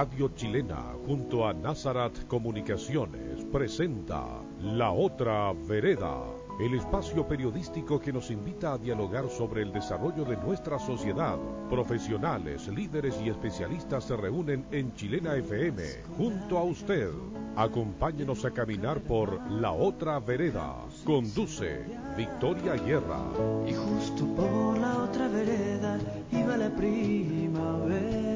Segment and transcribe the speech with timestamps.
[0.00, 6.22] Radio Chilena junto a Nazarat Comunicaciones presenta La Otra Vereda,
[6.58, 11.36] el espacio periodístico que nos invita a dialogar sobre el desarrollo de nuestra sociedad.
[11.68, 15.82] Profesionales, líderes y especialistas se reúnen en Chilena FM
[16.16, 17.10] junto a usted.
[17.54, 20.76] Acompáñenos a caminar por La Otra Vereda.
[21.04, 21.84] Conduce
[22.16, 23.20] Victoria Guerra.
[23.66, 25.98] Y justo por la otra vereda
[26.32, 28.29] iba la primavera.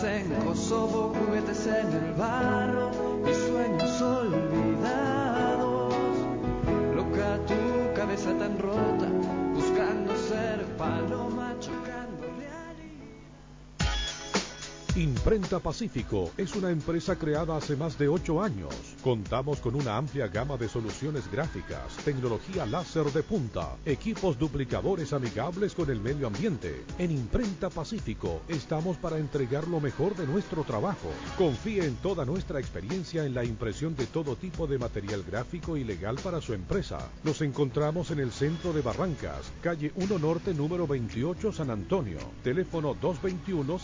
[0.00, 3.11] En Kosovo, juguetes en el barro
[15.02, 18.72] Imprenta Pacífico es una empresa creada hace más de ocho años.
[19.02, 25.74] Contamos con una amplia gama de soluciones gráficas, tecnología láser de punta, equipos duplicadores amigables
[25.74, 26.84] con el medio ambiente.
[27.00, 31.10] En Imprenta Pacífico estamos para entregar lo mejor de nuestro trabajo.
[31.36, 35.82] Confíe en toda nuestra experiencia en la impresión de todo tipo de material gráfico y
[35.82, 37.10] legal para su empresa.
[37.24, 42.18] Nos encontramos en el centro de Barrancas, calle 1 Norte número 28 San Antonio.
[42.44, 43.80] Teléfono 221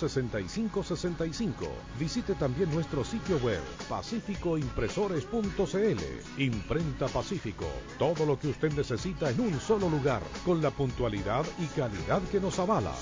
[1.17, 1.67] 6565.
[1.99, 6.43] Visite también nuestro sitio web pacíficoimpresores.cl.
[6.43, 7.67] Imprenta Pacífico.
[7.99, 12.41] Todo lo que usted necesita en un solo lugar, con la puntualidad y calidad que
[12.41, 12.93] nos avala.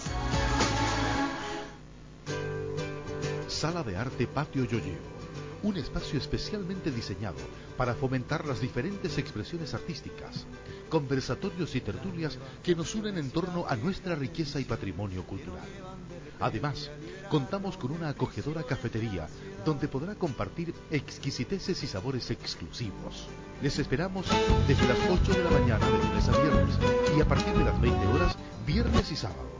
[3.49, 5.17] Sala de Arte Patio Yoyeo.
[5.62, 7.38] Un espacio especialmente diseñado
[7.77, 10.47] para fomentar las diferentes expresiones artísticas,
[10.88, 15.96] conversatorios y tertulias que nos unen en torno a nuestra riqueza y patrimonio cultural.
[16.41, 16.91] Además,
[17.31, 19.29] contamos con una acogedora cafetería
[19.65, 23.27] donde podrá compartir exquisiteces y sabores exclusivos.
[23.62, 24.27] Les esperamos
[24.69, 26.79] desde las 8 de la mañana de lunes a viernes
[27.17, 28.37] y a partir de las 20 horas
[28.67, 29.56] viernes y sábado.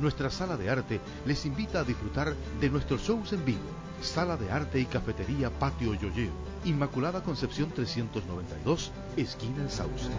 [0.00, 3.70] Nuestra sala de arte les invita a disfrutar de nuestros shows en vivo.
[4.02, 6.32] Sala de arte y cafetería Patio Yoyeo.
[6.64, 10.10] Inmaculada Concepción 392, esquina El Sauce.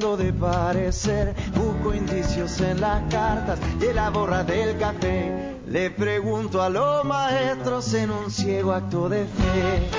[0.00, 5.56] De parecer, busco indicios en las cartas y en la borra del café.
[5.66, 9.90] Le pregunto a los maestros en un ciego acto de fe.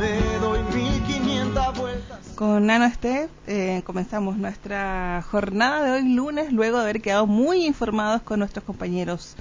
[0.00, 2.18] Me doy 1500 vueltas.
[2.34, 7.66] Con Nano Steph eh, comenzamos nuestra jornada de hoy lunes, luego de haber quedado muy
[7.66, 9.36] informados con nuestros compañeros,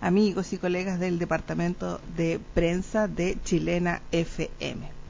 [0.00, 5.01] amigos y colegas del Departamento de Prensa de Chilena FM.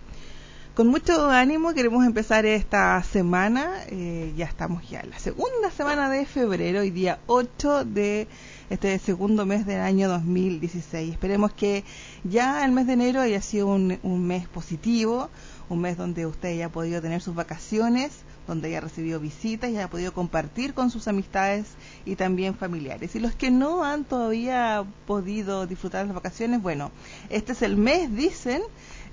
[0.75, 6.09] Con mucho ánimo queremos empezar esta semana, eh, ya estamos ya en la segunda semana
[6.09, 8.27] de febrero, hoy día 8 de
[8.71, 11.13] este segundo mes del año 2016.
[11.13, 11.85] Esperemos que
[12.25, 15.29] ya el mes de enero haya sido un, un mes positivo,
[15.69, 18.11] un mes donde usted haya podido tener sus vacaciones,
[18.47, 21.67] donde haya recibido visitas y haya podido compartir con sus amistades
[22.07, 23.15] y también familiares.
[23.15, 26.93] Y los que no han todavía podido disfrutar las vacaciones, bueno,
[27.29, 28.63] este es el mes, dicen,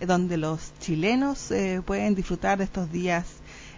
[0.05, 3.25] donde los chilenos eh, pueden disfrutar de estos días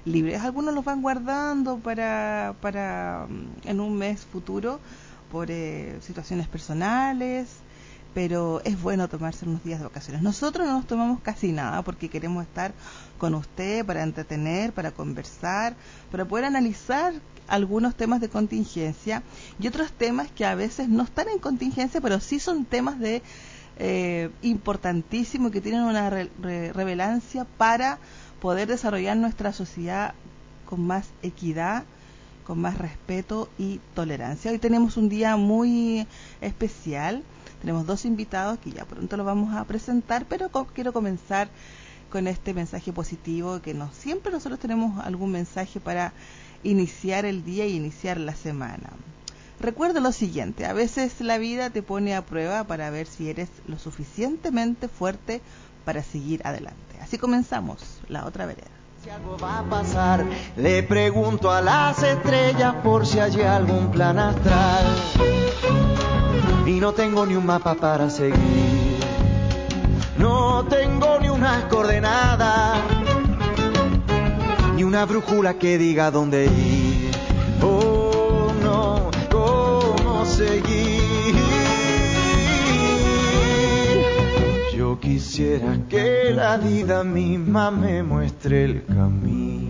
[0.06, 0.42] libres.
[0.42, 4.80] Algunos los van guardando para, para mm, en un mes futuro
[5.32, 7.48] por eh, situaciones personales,
[8.14, 10.22] pero es bueno tomarse unos días de vacaciones.
[10.22, 12.74] Nosotros no nos tomamos casi nada porque queremos estar
[13.18, 15.76] con usted para entretener, para conversar,
[16.12, 17.14] para poder analizar
[17.48, 19.24] algunos temas de contingencia
[19.60, 23.22] y otros temas que a veces no están en contingencia, pero sí son temas de
[23.78, 28.00] eh, importantísimos que tienen una revelancia para
[28.40, 30.14] poder desarrollar nuestra sociedad
[30.66, 31.84] con más equidad,
[32.46, 34.52] con más respeto y tolerancia.
[34.52, 36.08] Hoy tenemos un día muy
[36.42, 37.24] especial.
[37.62, 41.50] Tenemos dos invitados que ya pronto lo vamos a presentar, pero quiero comenzar
[42.10, 46.14] con este mensaje positivo que no siempre nosotros tenemos algún mensaje para
[46.64, 48.90] iniciar el día y iniciar la semana.
[49.62, 53.48] Recuerda lo siguiente, a veces la vida te pone a prueba para ver si eres
[53.68, 55.40] lo suficientemente fuerte
[55.86, 56.80] para seguir adelante.
[57.00, 58.72] Así comenzamos la otra vereda.
[59.04, 60.26] Si algo va a pasar,
[60.58, 64.86] le pregunto a las estrellas por si hay algún plan astral.
[66.66, 68.98] Y no tengo ni un mapa para seguir,
[70.18, 72.80] no tengo ni unas coordenadas,
[74.74, 76.81] ni una brújula que diga dónde ir.
[85.00, 89.61] Quisiera que la vida misma me muestre el camino.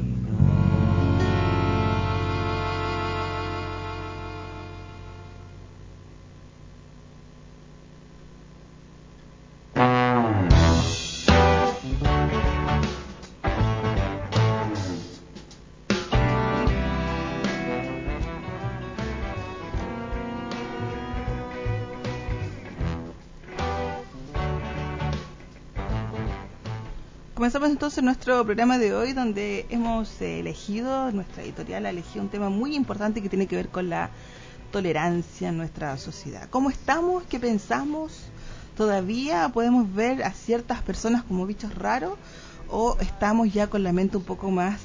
[27.52, 32.50] Comenzamos entonces nuestro programa de hoy donde hemos elegido, nuestra editorial ha elegido un tema
[32.50, 34.10] muy importante que tiene que ver con la
[34.72, 36.48] tolerancia en nuestra sociedad.
[36.50, 37.24] ¿Cómo estamos?
[37.24, 38.30] ¿Qué pensamos?
[38.78, 42.14] ¿Todavía podemos ver a ciertas personas como bichos raros?
[42.70, 44.80] ¿O estamos ya con la mente un poco más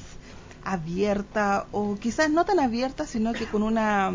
[0.65, 1.67] abierta?
[1.71, 4.11] O quizás no tan abierta, sino que con una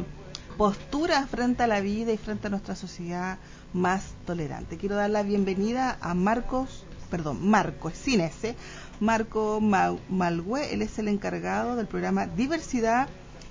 [0.58, 3.38] postura frente a la vida y frente a nuestra sociedad
[3.72, 4.76] más tolerante.
[4.76, 8.56] Quiero dar la bienvenida a Marcos perdón, Marco, es sin ese,
[8.98, 13.06] Marco Malgüe, él es el encargado del programa Diversidad,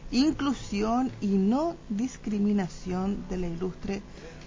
[0.09, 4.01] Inclusión y No Discriminación de la ilustre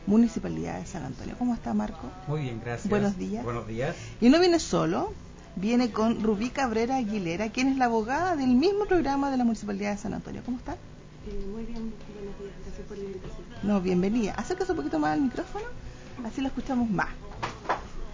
[0.08, 1.36] Municipalidad de San Antonio.
[1.38, 2.10] ¿Cómo está Marco?
[2.26, 2.90] Muy bien, gracias.
[2.90, 3.44] Buenos días.
[3.44, 3.94] Buenos días.
[4.20, 5.12] Y no viene solo,
[5.54, 9.92] viene con Rubí Cabrera Aguilera, quien es la abogada del mismo programa de la Municipalidad
[9.92, 10.42] de San Antonio.
[10.44, 10.72] ¿Cómo está?
[10.72, 13.46] Eh, muy bien, buenos días, gracias por la invitación.
[13.62, 14.34] No, bienvenida.
[14.34, 15.66] Acércase un poquito más al micrófono,
[16.26, 17.10] así lo escuchamos más.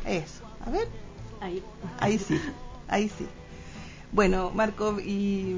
[0.04, 0.49] Eso.
[0.64, 0.88] A ver.
[1.40, 1.62] Ahí.
[1.98, 2.38] Ahí sí,
[2.88, 3.26] ahí sí.
[4.12, 5.54] Bueno, Marco y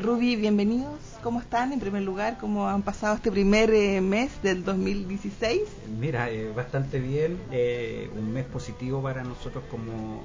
[0.00, 1.00] Ruby, bienvenidos.
[1.22, 1.72] ¿Cómo están?
[1.72, 5.62] En primer lugar, ¿cómo han pasado este primer eh, mes del 2016?
[5.98, 7.38] Mira, eh, bastante bien.
[7.50, 10.22] Eh, un mes positivo para nosotros como,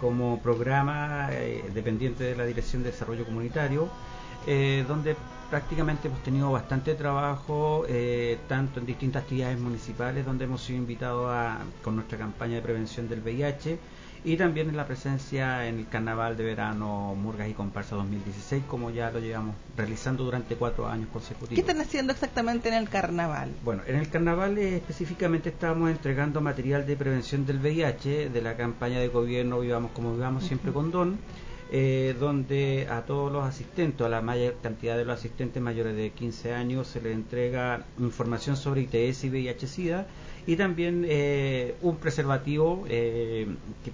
[0.00, 1.28] como programa
[1.74, 3.90] dependiente de la Dirección de Desarrollo Comunitario,
[4.86, 5.16] donde
[5.50, 11.28] prácticamente hemos tenido bastante trabajo, eh, tanto en distintas actividades municipales, donde hemos sido invitados
[11.30, 13.78] a, con nuestra campaña de prevención del VIH,
[14.26, 18.90] y también en la presencia en el Carnaval de Verano Murgas y Comparsa 2016, como
[18.90, 21.54] ya lo llevamos realizando durante cuatro años consecutivos.
[21.54, 23.50] ¿Qué están haciendo exactamente en el Carnaval?
[23.62, 28.56] Bueno, en el Carnaval eh, específicamente estamos entregando material de prevención del VIH de la
[28.56, 31.18] campaña de gobierno Vivamos como Vivamos, siempre con Don
[31.70, 36.10] eh, donde a todos los asistentes, a la mayor cantidad de los asistentes mayores de
[36.10, 40.06] 15 años, se les entrega información sobre ITS y VIH-Sida
[40.46, 43.46] y también eh, un preservativo eh,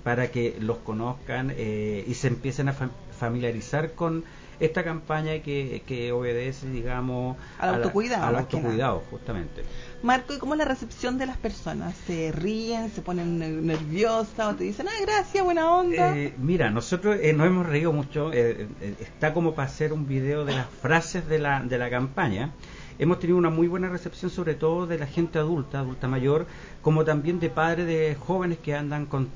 [0.03, 4.25] para que los conozcan y se empiecen a familiarizar con
[4.61, 8.27] esta campaña que, que obedece, digamos, al autocuidado.
[8.27, 9.65] al autocuidado, justamente.
[10.03, 11.95] Marco, ¿y cómo es la recepción de las personas?
[12.07, 16.17] ¿Se ríen, se ponen nerviosas o te dicen, ah, gracias, buena onda?
[16.17, 18.69] Eh, mira, nosotros eh, nos hemos reído mucho, eh,
[19.01, 22.53] está como para hacer un video de las frases de la, de la campaña.
[22.99, 26.47] Hemos tenido una muy buena recepción, sobre todo de la gente adulta, adulta mayor,
[26.83, 29.31] como también de padres de jóvenes que andan con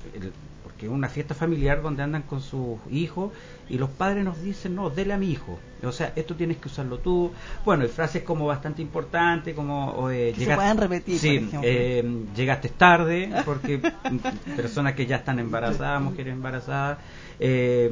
[0.74, 3.30] porque es una fiesta familiar donde andan con sus hijos
[3.68, 5.60] y los padres nos dicen, no, dele a mi hijo.
[5.86, 7.32] O sea, esto tienes que usarlo tú.
[7.64, 10.10] Bueno, y frases como bastante importantes, como...
[10.10, 12.04] Eh, se pueden repetir, sí, eh,
[12.36, 13.78] llegaste tarde, porque
[14.56, 16.98] personas que ya están embarazadas, mujeres embarazadas,
[17.40, 17.90] eh,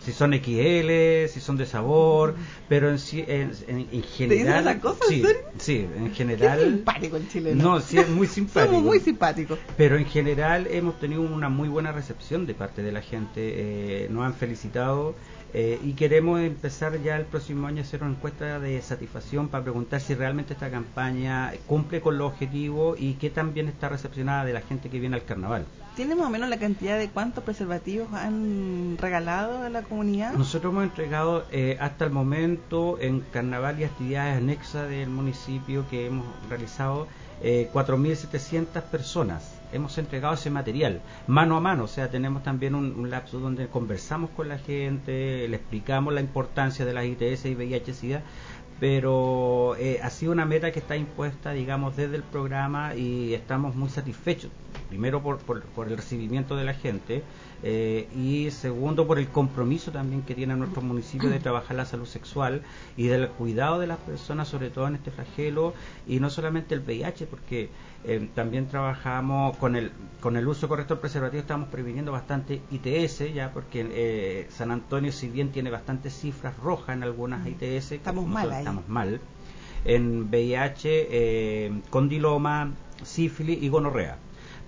[0.00, 2.34] si son XL, si son de sabor,
[2.68, 4.60] pero en, en, en- en general...
[4.66, 5.24] esa cosa, en sí,
[5.58, 6.60] sí, en Qué general...
[6.60, 7.62] simpático el chileno.
[7.62, 8.66] No, sí, es muy simpático.
[8.74, 9.58] Somos muy simpáticos.
[9.76, 14.08] Pero en general hemos tenido una muy buena recepción de parte de la gente, eh,
[14.10, 15.14] nos han felicitado
[15.54, 19.64] eh, y queremos empezar ya el próximo año a hacer una encuesta de satisfacción para
[19.64, 24.44] preguntar si realmente esta campaña cumple con los objetivos y qué tan bien está recepcionada
[24.44, 25.64] de la gente que viene al carnaval.
[25.96, 30.34] ¿Tiene más o menos la cantidad de cuántos preservativos han regalado a la comunidad?
[30.34, 36.08] Nosotros hemos entregado eh, hasta el momento en carnaval y actividades anexas del municipio que
[36.08, 37.08] hemos realizado
[37.42, 39.55] eh, 4.700 personas.
[39.72, 44.30] Hemos entregado ese material mano a mano, o sea, tenemos también un, lapso donde conversamos
[44.30, 48.22] con la gente, le explicamos la importancia de las ITS y VIH-Sida,
[48.80, 53.74] pero eh, ha sido una meta que está impuesta, digamos, desde el programa y estamos
[53.74, 54.50] muy satisfechos.
[54.88, 57.22] Primero por, por el recibimiento de la gente
[57.62, 62.06] eh, y segundo por el compromiso también que tiene nuestro municipio de trabajar la salud
[62.06, 62.62] sexual
[62.96, 65.74] y del cuidado de las personas, sobre todo en este flagelo
[66.06, 67.70] y no solamente el VIH, porque
[68.04, 73.32] eh, también trabajamos con el con el uso correcto del preservativo, estamos previniendo bastante ITS
[73.34, 78.26] ya, porque eh, San Antonio, si bien tiene bastantes cifras rojas en algunas ITS, Estamos
[78.26, 78.58] mal ahí.
[78.58, 79.20] estamos mal
[79.84, 82.72] en VIH, eh, condiloma,
[83.02, 84.18] sífilis y gonorrea.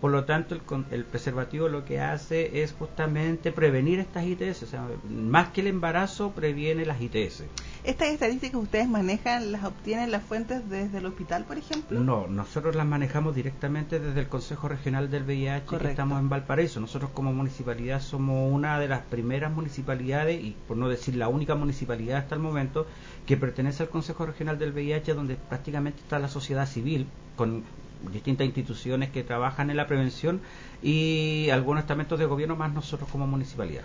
[0.01, 4.67] Por lo tanto, el, el preservativo lo que hace es justamente prevenir estas ITS, o
[4.67, 7.45] sea, más que el embarazo, previene las ITS.
[7.85, 11.99] ¿Estas estadísticas que ustedes manejan las obtienen las fuentes desde el hospital, por ejemplo?
[11.99, 15.85] No, nosotros las manejamos directamente desde el Consejo Regional del VIH Correcto.
[15.85, 16.81] que estamos en Valparaíso.
[16.81, 21.55] Nosotros como municipalidad somos una de las primeras municipalidades y por no decir la única
[21.55, 22.87] municipalidad hasta el momento
[23.27, 27.65] que pertenece al Consejo Regional del VIH donde prácticamente está la sociedad civil con
[28.13, 30.41] distintas instituciones que trabajan en la prevención
[30.83, 33.83] y algunos estamentos de gobierno más nosotros como municipalidad.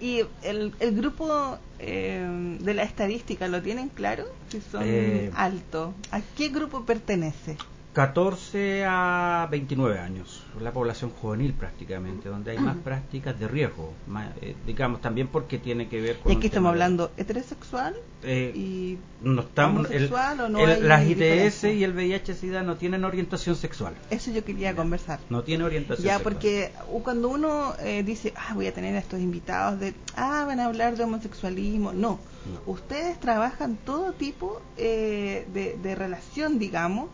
[0.00, 4.24] ¿Y el, el grupo eh, de la estadística lo tienen claro?
[4.50, 5.94] Si son Eh, altos.
[6.10, 7.56] ¿A qué grupo pertenece?
[8.00, 14.28] 14 a 29 años, la población juvenil prácticamente, donde hay más prácticas de riesgo, más,
[14.42, 16.30] eh, digamos también porque tiene que ver con...
[16.30, 21.06] Y aquí estamos hablando heterosexual eh, y no estamos, el- o no el- hay las
[21.08, 25.18] ITS y el VIH-Sida no tienen orientación sexual, eso yo quería conversar.
[25.30, 26.34] no tiene orientación Ya, sexual.
[26.34, 30.44] porque u- cuando uno eh, dice, ah, voy a tener a estos invitados de, ah,
[30.46, 32.18] van a hablar de homosexualismo, no.
[32.44, 32.72] No.
[32.72, 37.08] Ustedes trabajan todo tipo eh, de, de relación, digamos.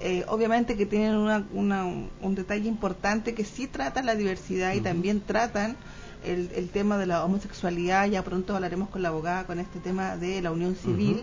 [0.00, 4.80] Eh, obviamente que tienen una, una- un detalle importante que sí tratan la diversidad y
[4.80, 5.76] también tratan
[6.24, 8.06] el, el tema de la homosexualidad.
[8.06, 11.22] Ya pronto hablaremos con la abogada con este tema de la unión civil,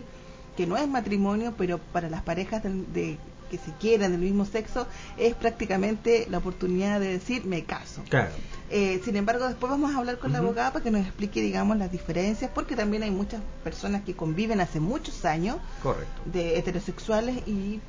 [0.58, 3.18] que no es matrimonio, pero para las parejas del- de,
[3.52, 4.88] que se quieran del mismo sexo
[5.18, 8.02] es prácticamente la oportunidad de decir me caso.
[8.10, 8.32] Claro.
[8.72, 11.78] Eh, sin embargo, después vamos a hablar con la abogada para que nos explique, digamos,
[11.78, 16.22] las diferencias, porque también hay muchas personas que conviven hace muchos años Correcto.
[16.26, 17.80] de heterosexuales y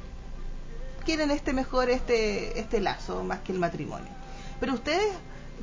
[1.05, 4.11] quieren este mejor este este lazo más que el matrimonio.
[4.61, 5.07] Pero ustedes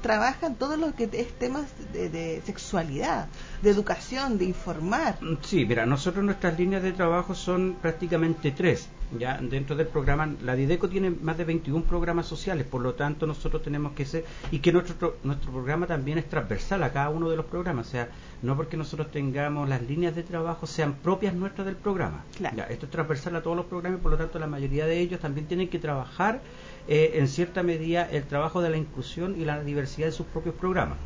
[0.01, 3.27] trabajan todo lo que es temas de, de sexualidad,
[3.61, 5.17] de educación, de informar.
[5.21, 8.87] Mm, Sí, mira, nosotros nuestras líneas de trabajo son prácticamente tres.
[9.19, 13.27] Ya dentro del programa, la Dideco tiene más de 21 programas sociales, por lo tanto
[13.27, 17.29] nosotros tenemos que ser y que nuestro nuestro programa también es transversal a cada uno
[17.29, 18.07] de los programas, o sea,
[18.41, 22.23] no porque nosotros tengamos las líneas de trabajo sean propias nuestras del programa.
[22.37, 22.55] Claro.
[22.55, 24.99] Ya, esto es transversal a todos los programas, y por lo tanto la mayoría de
[24.99, 26.39] ellos también tienen que trabajar
[26.87, 30.55] eh, en cierta medida el trabajo de la inclusión y la diversidad de sus propios
[30.55, 30.97] programas.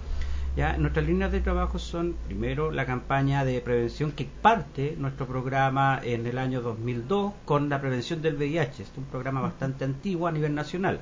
[0.55, 5.99] Ya, nuestras líneas de trabajo son, primero, la campaña de prevención que parte nuestro programa
[6.01, 8.83] en el año 2002 con la prevención del VIH.
[8.83, 11.01] Es un programa bastante antiguo a nivel nacional.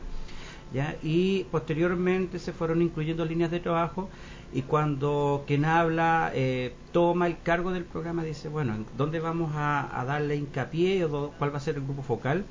[0.74, 0.96] ¿ya?
[1.04, 4.10] Y posteriormente se fueron incluyendo líneas de trabajo
[4.54, 9.52] y cuando quien habla eh, toma el cargo del programa dice, bueno, ¿en ¿dónde vamos
[9.56, 12.44] a, a darle hincapié o do- cuál va a ser el grupo focal?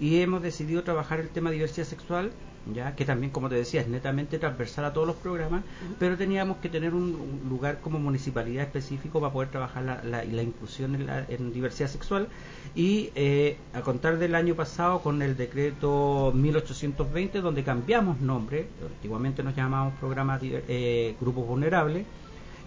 [0.00, 2.30] Y hemos decidido trabajar el tema diversidad sexual,
[2.74, 5.62] ya que también, como te decía, es netamente transversal a todos los programas,
[5.98, 10.24] pero teníamos que tener un, un lugar como municipalidad específico para poder trabajar la, la-
[10.24, 12.28] la inclusión en, la- en diversidad sexual.
[12.74, 19.42] Y eh, a contar del año pasado con el decreto 1820, donde cambiamos nombre, antiguamente
[19.42, 22.06] nos llamábamos programa diver- eh, grupos vulnerables,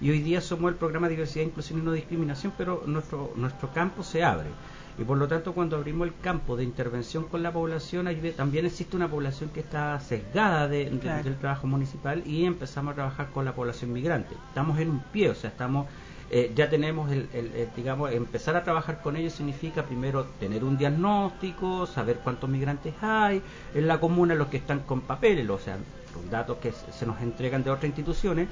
[0.02, 4.04] y hoy día somos el programa Diversidad, Inclusión y No Discriminación, pero nuestro, nuestro campo
[4.04, 4.50] se abre.
[4.98, 8.66] Y por lo tanto, cuando abrimos el campo de intervención con la población, ahí también
[8.66, 11.24] existe una población que está sesgada de- de- Claro.
[11.24, 14.36] del trabajo municipal y empezamos a trabajar con la población migrante.
[14.50, 15.88] Estamos en un pie, o sea, estamos
[16.36, 20.64] eh, ya tenemos el, el- el, digamos, empezar a trabajar con ellos significa primero tener
[20.64, 23.44] un diagnóstico, saber cuántos migrantes hay
[23.76, 25.78] en la comuna, los que están con papeles, o sea,
[26.16, 28.48] los datos que se nos entregan de otras instituciones,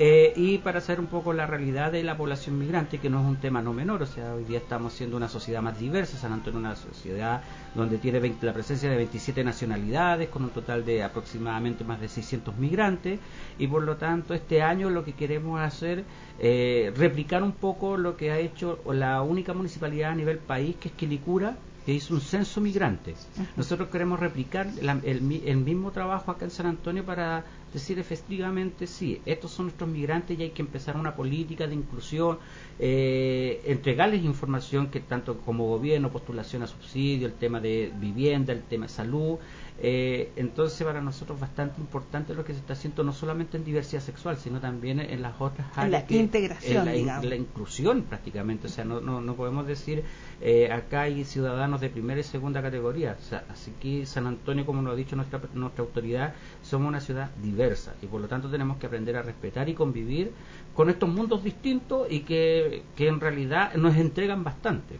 [0.00, 3.26] eh, y para saber un poco la realidad de la población migrante, que no es
[3.26, 6.32] un tema no menor, o sea, hoy día estamos siendo una sociedad más diversa, San
[6.32, 7.42] Antonio es una sociedad
[7.74, 12.06] donde tiene 20 la presencia de 27 nacionalidades, con un total de aproximadamente más de
[12.06, 13.18] 600 migrantes,
[13.58, 16.04] y por lo tanto este año lo que queremos hacer
[16.38, 20.90] eh, replicar un poco lo que ha hecho la única municipalidad a nivel país, que
[20.90, 23.14] es Quilicura, que hizo un censo migrante.
[23.56, 24.68] Nosotros queremos replicar
[25.04, 30.38] el, mismo trabajo acá en San Antonio para decir efectivamente, sí, estos son nuestros migrantes
[30.38, 32.38] y hay que empezar una política de inclusión,
[32.78, 38.62] eh, entregarles información que tanto como gobierno, postulación a subsidio, el tema de vivienda, el
[38.62, 39.38] tema de salud,
[39.80, 43.64] eh, entonces, para nosotros es bastante importante lo que se está haciendo, no solamente en
[43.64, 46.04] diversidad sexual, sino también en las otras áreas.
[46.10, 48.66] En la integración, en la, la, inclusión prácticamente.
[48.66, 50.02] O sea, no, no, no podemos decir
[50.40, 53.16] eh, acá hay ciudadanos de primera y segunda categoría.
[53.50, 57.94] así que San Antonio, como nos ha dicho nuestra, nuestra autoridad, somos una ciudad diversa
[58.02, 60.32] y por lo tanto tenemos que aprender a respetar y convivir
[60.74, 64.98] con estos mundos distintos y que, que en realidad nos entregan bastante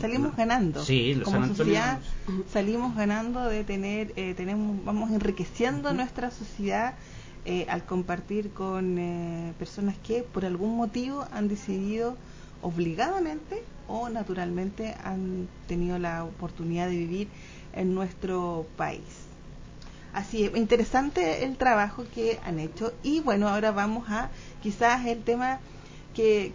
[0.00, 0.84] salimos ganando.
[0.84, 2.00] Sí, como sociedad
[2.52, 6.94] salimos ganando de tener eh, tenemos vamos enriqueciendo nuestra sociedad
[7.44, 12.16] eh, al compartir con eh, personas que por algún motivo han decidido
[12.62, 17.28] obligadamente o naturalmente han tenido la oportunidad de vivir
[17.72, 19.26] en nuestro país.
[20.12, 24.30] Así es interesante el trabajo que han hecho y bueno ahora vamos a
[24.62, 25.60] quizás el tema
[26.14, 26.52] que,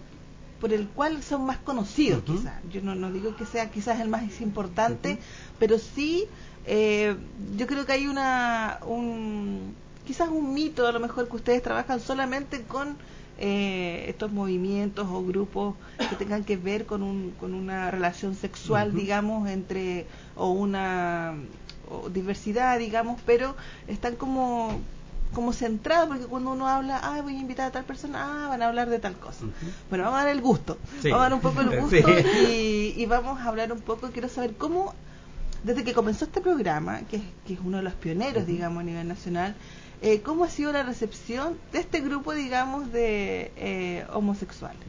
[0.61, 2.61] por el cual son más conocidos, quizás.
[2.71, 5.17] Yo no, no, digo que sea quizás el más importante,
[5.57, 6.27] pero sí,
[6.67, 7.15] eh,
[7.57, 9.73] yo creo que hay una, un,
[10.05, 12.95] quizás un mito, a lo mejor que ustedes trabajan solamente con
[13.39, 18.93] eh, estos movimientos o grupos que tengan que ver con, un, con una relación sexual,
[18.93, 21.33] digamos, entre, o una
[21.89, 23.55] o diversidad, digamos, pero
[23.87, 24.79] están como
[25.33, 28.61] como centrado, porque cuando uno habla, ah, voy a invitar a tal persona, ah, van
[28.61, 29.45] a hablar de tal cosa.
[29.89, 32.09] Bueno, vamos a dar el gusto, vamos a dar un poco el gusto
[32.49, 34.93] y, vamos a hablar un poco, quiero saber cómo,
[35.63, 39.07] desde que comenzó este programa, que, que es uno de los pioneros, digamos, a nivel
[39.07, 39.55] nacional,
[40.01, 44.79] eh, ¿cómo ha sido la recepción de este grupo, digamos, de eh, homosexuales?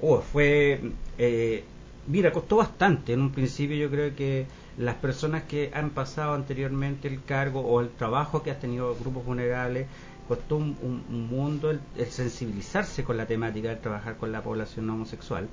[0.00, 1.64] Oh, fue, eh,
[2.06, 3.12] mira, costó bastante.
[3.12, 4.46] En un principio, yo creo que
[4.78, 9.24] las personas que han pasado anteriormente el cargo o el trabajo que han tenido grupos
[9.24, 9.86] vulnerables,
[10.28, 15.48] costó un, mundo el, sensibilizarse con la temática de trabajar con la población homosexual.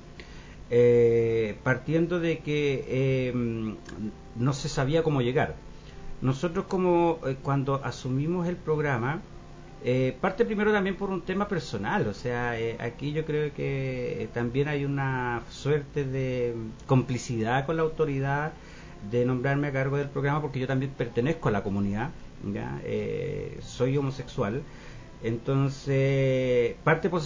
[0.70, 3.76] Eh, partiendo de que em,
[4.36, 5.54] no se sabía cómo llegar.
[6.22, 9.20] Nosotros como eh, cuando asumimos el programa,
[9.84, 14.68] eh, parte primero también por un tema personal, o sea, aquí yo creo que también
[14.68, 16.54] hay una suerte de
[16.86, 18.54] complicidad con la autoridad
[19.10, 22.10] de nombrarme a cargo del programa porque yo también pertenezco a la comunidad,
[22.52, 22.80] ¿ya?
[22.84, 24.62] Eh, soy homosexual.
[25.22, 27.22] Entonces, parte por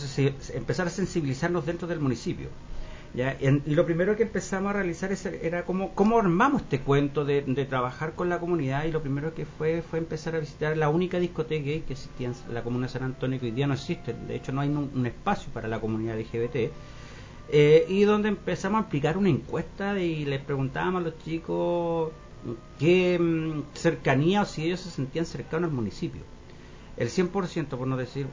[0.54, 2.48] empezar a sensibilizarnos dentro del municipio.
[3.14, 3.36] ¿ya?
[3.40, 5.10] y lo primero que empezamos a realizar
[5.42, 9.46] era cómo, cómo armamos este cuento de, trabajar con la comunidad y lo primero que
[9.46, 12.92] fue fue empezar a visitar la única discoteca gay que existía en la comuna de
[12.92, 14.12] San Antonio que hoy día no existe.
[14.12, 16.70] De hecho, no hay un espacio para la comunidad LGBT
[17.50, 22.10] eh, y donde empezamos a aplicar una encuesta y les preguntábamos a los chicos
[22.78, 26.22] qué mm, cercanía o si ellos se sentían cercanos al municipio.
[26.96, 28.26] El 100%, por no decir,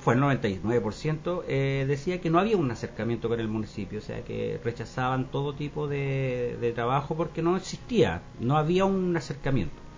[0.00, 4.22] fue el 99%, eh, decía que no había un acercamiento con el municipio, o sea,
[4.24, 9.89] que rechazaban todo tipo de trabajo porque no existía, no había un acercamiento.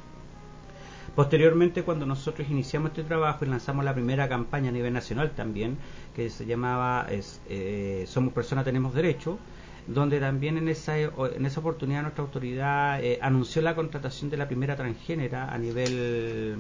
[1.15, 5.77] Posteriormente, cuando nosotros iniciamos este trabajo y lanzamos la primera campaña a nivel nacional también,
[6.17, 9.39] que se llamaba eh, Somos Personas, Tenemos Derecho,
[9.87, 14.47] donde también en esa, en esa oportunidad nuestra autoridad eh, anunció la contratación de la
[14.47, 16.57] primera transgénera a nivel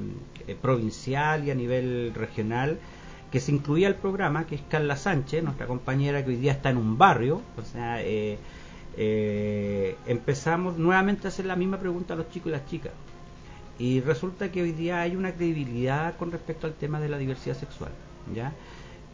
[0.46, 2.78] eh, provincial y a nivel regional,
[3.30, 6.68] que se incluía el programa, que es Carla Sánchez, nuestra compañera que hoy día está
[6.68, 8.02] en un barrio, o sea,
[10.06, 12.92] empezamos nuevamente a hacer la misma pregunta a los chicos y las chicas.
[13.82, 17.56] Y resulta que hoy día hay una credibilidad con respecto al tema de la diversidad
[17.56, 17.90] sexual,
[18.32, 18.52] ¿ya?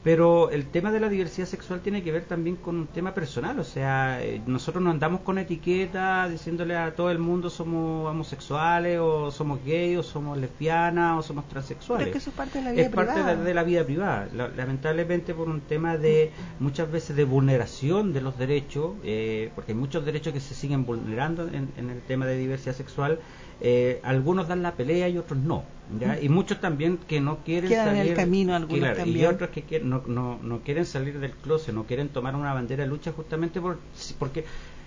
[0.05, 3.59] Pero el tema de la diversidad sexual tiene que ver también con un tema personal,
[3.59, 9.01] o sea, eh, nosotros no andamos con etiqueta diciéndole a todo el mundo somos homosexuales
[9.01, 12.05] o somos gays o somos lesbianas o somos transexuales.
[12.05, 14.29] Pero es que eso es parte de la vida es parte de, la vida privada.
[14.55, 19.79] lamentablemente por un tema de muchas veces de vulneración de los derechos, eh, porque hay
[19.79, 23.19] muchos derechos que se siguen vulnerando en, en el tema de diversidad sexual,
[23.61, 25.64] eh, algunos dan la pelea y otros no.
[25.99, 26.21] ¿ya?
[26.21, 28.03] Y muchos también que no quieren salir.
[28.03, 31.85] En el camino, algunos Y otros que no, no, no, quieren salir del closet, no
[31.85, 33.79] quieren tomar una bandera de lucha justamente por,
[34.18, 34.44] porque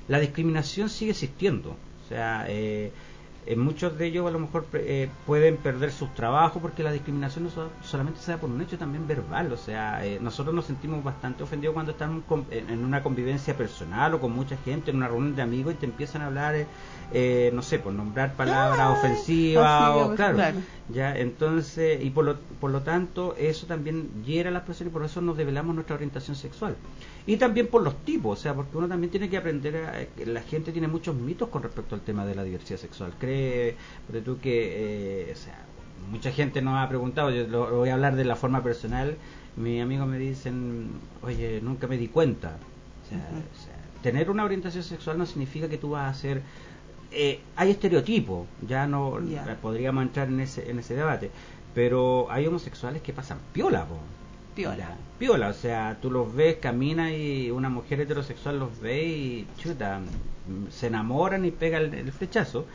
[0.07, 1.71] la discriminación sigue existiendo.
[1.71, 2.91] O sea, eh,
[3.45, 7.45] eh, muchos de ellos a lo mejor eh, pueden perder sus trabajos porque la discriminación
[7.45, 9.51] no so- solamente se da por un hecho también verbal.
[9.51, 14.13] O sea, eh, nosotros nos sentimos bastante ofendidos cuando estamos en, en una convivencia personal
[14.13, 16.67] o con mucha gente, en una reunión de amigos y te empiezan a hablar, eh,
[17.11, 20.57] eh, no sé, por nombrar palabras Ay, ofensivas o pues, claro, claro.
[20.89, 24.93] ya entonces y por lo, por lo tanto eso también hiera a las personas y
[24.93, 26.75] por eso nos develamos nuestra orientación sexual
[27.25, 30.41] y también por los tipos o sea porque uno también tiene que aprender a, la
[30.41, 33.30] gente tiene muchos mitos con respecto al tema de la diversidad sexual cree
[34.07, 35.57] porque tú que eh, o sea
[36.11, 39.15] mucha gente nos ha preguntado yo lo, lo voy a hablar de la forma personal
[39.55, 40.89] mis amigos me dicen
[41.21, 42.57] oye nunca me di cuenta
[43.05, 43.37] o sea, Ujú.
[43.39, 46.41] o sea, tener una orientación sexual no significa que tú vas a ser
[47.13, 49.43] eh, hay estereotipos, ya no Ya.
[49.43, 51.29] eh, podríamos entrar en ese en ese debate,
[51.75, 53.97] pero hay homosexuales que pasan piola, po.
[55.19, 55.49] Piola.
[55.49, 59.99] O sea, tú los ves, camina y una mujer heterosexual los ve y chuta,
[60.69, 62.65] se enamoran y pegan el, el flechazo.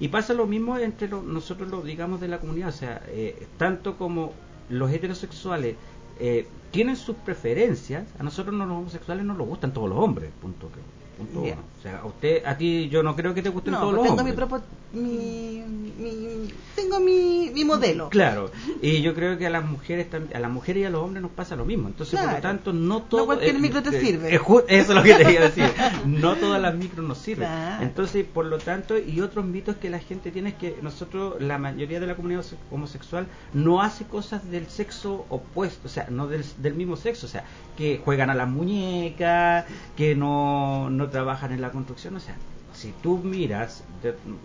[0.00, 3.96] Y pasa lo mismo entre nosotros, lo digamos, de la comunidad, o sea, eh, tanto
[3.96, 4.32] como
[4.68, 5.76] los heterosexuales
[6.18, 10.32] eh, tienen sus preferencias, a nosotros no, los homosexuales no nos gustan todos los hombres,
[10.40, 10.70] punto.
[10.72, 10.80] que-
[11.14, 11.52] punto uno.
[11.78, 14.08] O sea, a usted, a ti yo no creo que te gusten No, todos pues
[14.10, 14.48] los tengo mi, hombres.
[14.48, 15.62] propo- mi,
[15.98, 18.08] mi- tengo mi, mi modelo.
[18.08, 18.50] Claro,
[18.80, 21.30] y yo creo que a las mujeres a las mujeres y a los hombres nos
[21.32, 21.88] pasa lo mismo.
[21.88, 22.36] Entonces, por Claro.
[22.38, 24.34] lo tanto, no todo cualquier eh, micro te eh, sirve.
[24.34, 25.64] eh, eso es lo que te iba a decir.
[26.06, 27.48] No todas las micros nos sirven.
[27.48, 27.82] Claro.
[27.84, 31.58] Entonces, por lo tanto, y otros mitos que la gente tiene es que nosotros, la
[31.58, 36.28] mayoría de la comunidad homose- homosexual, no hace cosas del sexo opuesto, o sea, no
[36.28, 37.44] del, del mismo sexo, o sea,
[37.76, 39.64] que juegan a las muñecas,
[39.96, 42.36] que no, no trabajan en la construcción, o sea,
[42.74, 43.82] si tú miras,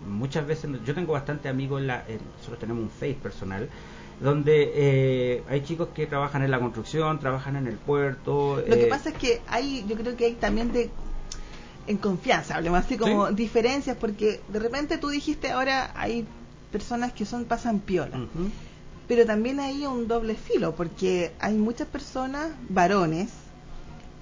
[0.08, 3.68] muchas veces, yo tengo bastante amigos, en la, en- nosotros tenemos un Face personal,
[4.20, 8.56] donde eh, hay chicos que trabajan en la construcción, trabajan en el puerto.
[8.58, 10.90] Lo que eh, pasa es que hay, yo creo que hay también de
[11.86, 13.34] en confianza, hablemos así como Sí.
[13.34, 16.26] diferencias, porque de repente tú dijiste ahora hay
[16.70, 18.20] personas que son pasan piola,
[19.08, 23.30] pero también hay un doble filo, porque hay muchas personas, varones,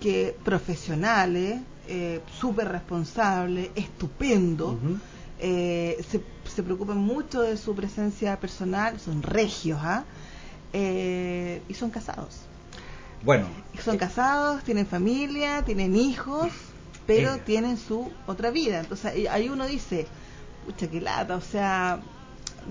[0.01, 4.79] que profesionales, eh, súper responsables, estupendo,
[5.40, 6.20] eh, se,
[6.55, 10.05] se preocupan mucho de su presencia personal, son regios, ¿ah?
[10.72, 12.40] Eh, y son casados.
[13.22, 13.46] Bueno,
[13.85, 16.48] Son casados, tienen familia, tienen hijos,
[17.07, 17.42] pero Eh.
[17.44, 18.81] tienen su otra vida.
[18.81, 20.07] Entonces ahí- uno dice,
[20.66, 22.01] pucha, qué lata, o sea,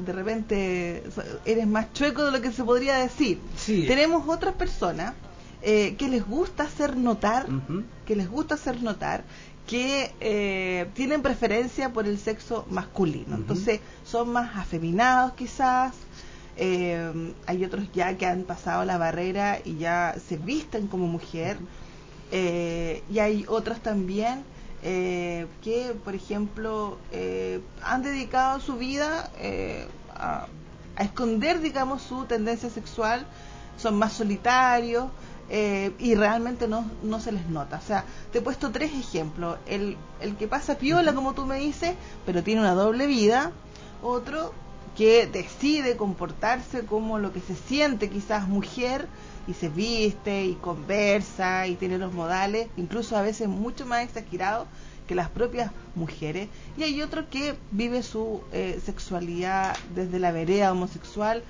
[0.06, 1.04] de repente
[1.46, 3.40] eres más chueco de lo que se podría decir.
[3.58, 3.86] Sí.
[3.88, 5.14] Tenemos otras personas
[5.62, 7.48] eh, que les gusta hacer notar,
[8.06, 9.24] que les gusta hacer notar
[9.68, 13.36] que eh, tienen preferencia por el sexo masculino.
[13.36, 15.94] Entonces son más afeminados quizás.
[16.56, 21.58] Eh, hay otros ya que han pasado la barrera y ya se visten como mujer.
[22.32, 24.44] Eh, y hay otros también
[24.84, 30.48] eh, que, por ejemplo, eh, han dedicado su vida eh, a,
[30.96, 33.28] a esconder, digamos, su tendencia sexual.
[33.78, 35.08] Son más solitarios
[35.50, 37.78] eh, y realmente no, no se les nota.
[37.78, 39.58] O sea, te he puesto tres ejemplos.
[39.66, 43.52] El, el que pasa piola, como tú me dices, pero tiene una doble vida.
[44.02, 44.54] Otro
[44.98, 49.08] que decide comportarse como lo que se siente quizás mujer
[49.48, 54.68] y se viste y conversa y tiene los modales, incluso a veces mucho más exagerados
[55.08, 56.50] que las propias mujeres.
[56.78, 61.44] Y hay otro que vive su eh, sexualidad desde la vereda homosexual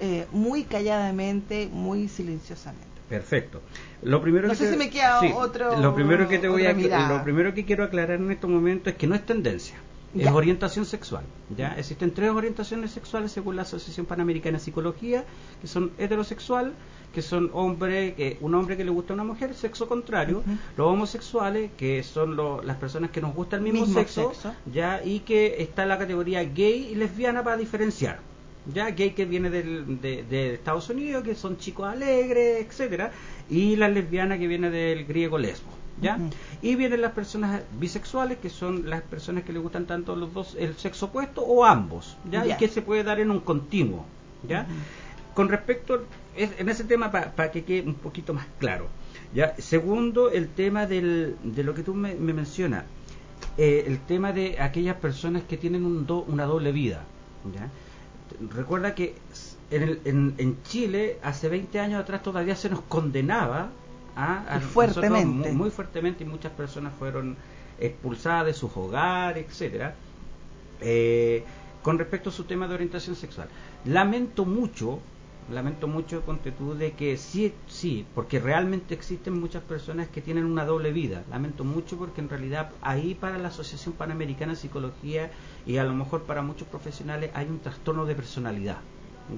[0.00, 2.97] eh, muy calladamente, muy silenciosamente.
[3.08, 3.62] Perfecto.
[4.02, 6.66] Lo primero No que sé te- si me queda otro- Lo primero que te voy
[6.66, 6.72] a
[7.08, 9.76] lo primero que quiero aclarar en estos momentos es que no es tendencia.
[10.16, 11.22] Es orientación sexual.
[11.56, 11.74] ¿ya?
[11.78, 15.24] Existen tres orientaciones sexuales según la Asociación Panamericana de Psicología,
[15.60, 16.72] que son heterosexual,
[17.12, 20.42] que son hombre, que un hombre que le gusta a una mujer, sexo contrario,
[20.78, 24.54] los homosexuales, que son lo- las personas que nos gusta el mismo, Mismo sexo, sexo.
[24.72, 28.20] ya y que está la categoría gay y lesbiana para diferenciar.
[28.72, 33.12] Ya gay que viene del, de, de Estados Unidos, que son chicos alegres, etcétera,
[33.48, 35.70] y la lesbiana que viene del griego lesbo.
[36.00, 36.16] ¿Ya?
[36.62, 40.54] Y vienen las personas bisexuales, que son las personas que le gustan tanto los dos,
[40.56, 42.42] el sexo opuesto o ambos, ¿ya?
[42.54, 44.04] Y que se puede dar en un continuo,
[44.46, 44.64] ¿ya?
[45.34, 46.04] Con respecto,
[46.36, 48.86] es- en ese tema, para que quede un poquito más claro,
[49.34, 49.56] ¿ya?
[49.58, 52.84] Segundo, el tema del, de lo que tú me, me mencionas,
[53.56, 57.02] eh, el tema de aquellas personas que tienen un do- una doble vida,
[57.52, 57.68] ¿ya?
[58.50, 59.14] Recuerda que
[59.70, 63.70] en, el- en, en Chile, hace 20 años atrás, todavía se nos condenaba
[64.16, 65.48] a, a Y nosotros fuertemente.
[65.50, 67.36] muy, muy fuertemente y muchas personas fueron
[67.80, 69.94] expulsadas de sus hogares, etcétera,
[70.80, 71.44] eh,
[71.82, 73.48] con respecto a su tema de orientación sexual.
[73.84, 75.00] Lamento mucho
[75.50, 80.64] lamento mucho, ponte de que sí, sí, porque realmente existen muchas personas que tienen una
[80.64, 81.24] doble vida.
[81.30, 85.30] Lamento mucho porque en realidad ahí para la Asociación Panamericana de Psicología
[85.66, 88.78] y a lo mejor para muchos profesionales hay un trastorno de personalidad.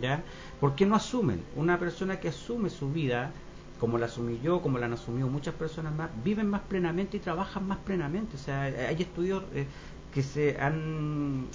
[0.01, 0.23] ¿Ya?
[0.61, 1.43] ¿Por qué no asumen?
[1.57, 3.33] Una persona que asume su vida
[3.81, 7.21] como la asumí yo, como la han asumido muchas personas más, viven más plenamente y
[7.21, 8.37] trabajan más plenamente.
[8.37, 9.67] O sea, hay estudios eh,
[10.13, 11.47] que se han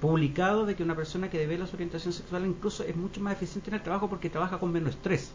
[0.00, 3.70] publicado de que una persona que devela su orientación sexual incluso es mucho más eficiente
[3.70, 5.32] en el trabajo porque trabaja con menos estrés.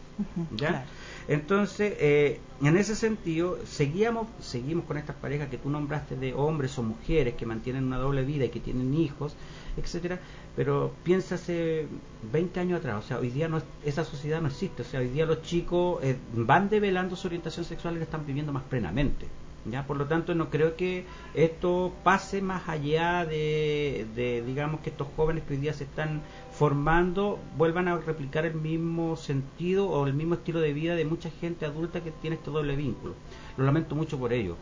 [0.56, 0.84] ¿ya?
[1.28, 6.78] Entonces, eh, en ese sentido, seguíamos, seguimos con estas parejas que tú nombraste de hombres
[6.78, 9.34] o mujeres que mantienen una doble vida y que tienen hijos,
[9.76, 10.20] etcétera,
[10.56, 11.86] pero piénsase
[12.32, 15.08] 20 años atrás, o sea, hoy día no, esa sociedad no existe, o sea, hoy
[15.08, 19.26] día los chicos eh, van develando su orientación sexual y la están viviendo más plenamente.
[19.66, 19.86] ¿Ya?
[19.86, 25.08] Por lo tanto, no creo que esto pase más allá de, de, digamos, que estos
[25.16, 30.14] jóvenes que hoy día se están formando vuelvan a replicar el mismo sentido o el
[30.14, 33.14] mismo estilo de vida de mucha gente adulta que tiene este doble vínculo.
[33.56, 34.56] Lo lamento mucho por ello.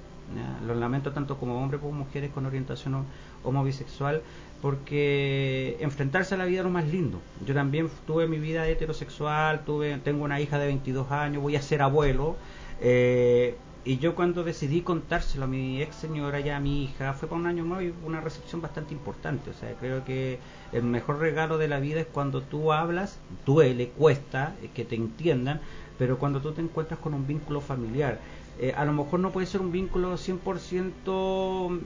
[0.66, 3.06] Lo lamento tanto como hombres como mujeres con orientación
[3.44, 4.22] homo bisexual,
[4.60, 7.20] porque enfrentarse a la vida es lo más lindo.
[7.46, 11.62] Yo también tuve mi vida heterosexual, tuve, tengo una hija de 22 años, voy a
[11.62, 12.36] ser abuelo.
[12.80, 13.56] Eh,
[13.88, 17.40] y yo cuando decidí contárselo a mi ex señora y a mi hija, fue para
[17.40, 19.48] un año nuevo y una recepción bastante importante.
[19.48, 20.38] O sea, creo que
[20.72, 24.94] el mejor regalo de la vida es cuando tú hablas, duele, cuesta eh, que te
[24.94, 25.62] entiendan,
[25.96, 28.18] pero cuando tú te encuentras con un vínculo familiar.
[28.58, 31.80] Eh, a lo mejor no puede ser un vínculo 100%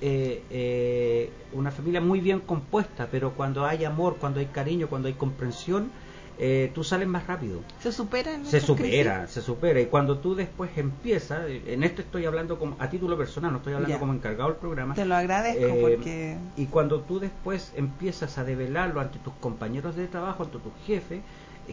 [0.00, 5.08] eh, eh, una familia muy bien compuesta, pero cuando hay amor, cuando hay cariño, cuando
[5.08, 5.90] hay comprensión,
[6.38, 7.60] eh, tú sales más rápido.
[7.80, 8.38] ¿Se supera?
[8.44, 9.80] se supera, se supera.
[9.80, 13.74] Y cuando tú después empiezas, en esto estoy hablando como, a título personal, no estoy
[13.74, 14.94] hablando como encargado del programa.
[14.94, 16.38] Te lo agradezco eh, porque...
[16.56, 21.16] Y cuando tú después empiezas a develarlo ante tus compañeros de trabajo, ante tu jefe,
[21.16, 21.22] eh,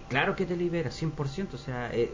[0.01, 2.11] claro que te libera, 100%, o sea, eh,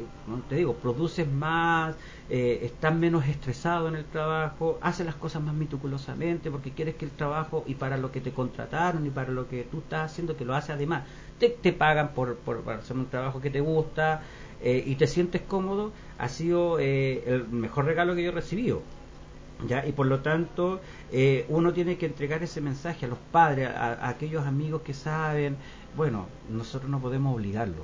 [0.49, 1.95] te digo, produces más,
[2.29, 7.05] eh, estás menos estresado en el trabajo, haces las cosas más meticulosamente porque quieres que
[7.05, 10.37] el trabajo y para lo que te contrataron y para lo que tú estás haciendo,
[10.37, 11.03] que lo hace además,
[11.39, 14.21] te, te pagan por, por, hacer un trabajo que te gusta
[14.61, 18.81] eh, y te sientes cómodo, ha sido el mejor regalo que yo he recibido.
[19.67, 19.85] ¿Ya?
[19.85, 24.09] Y por lo tanto, eh, uno tiene que entregar ese mensaje a los padres, a
[24.09, 25.55] aquellos amigos que saben,
[25.95, 27.83] bueno, nosotros no podemos obligarlo.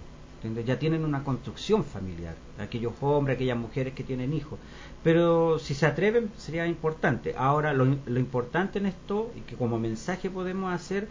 [0.66, 4.60] Ya tienen una construcción familiar, aquellos hombres, aquellas mujeres que tienen hijos.
[5.04, 7.34] Pero si se atreven, sería importante.
[7.38, 11.08] Ahora, lo, lo importante en esto, y que como mensaje podemos hacer,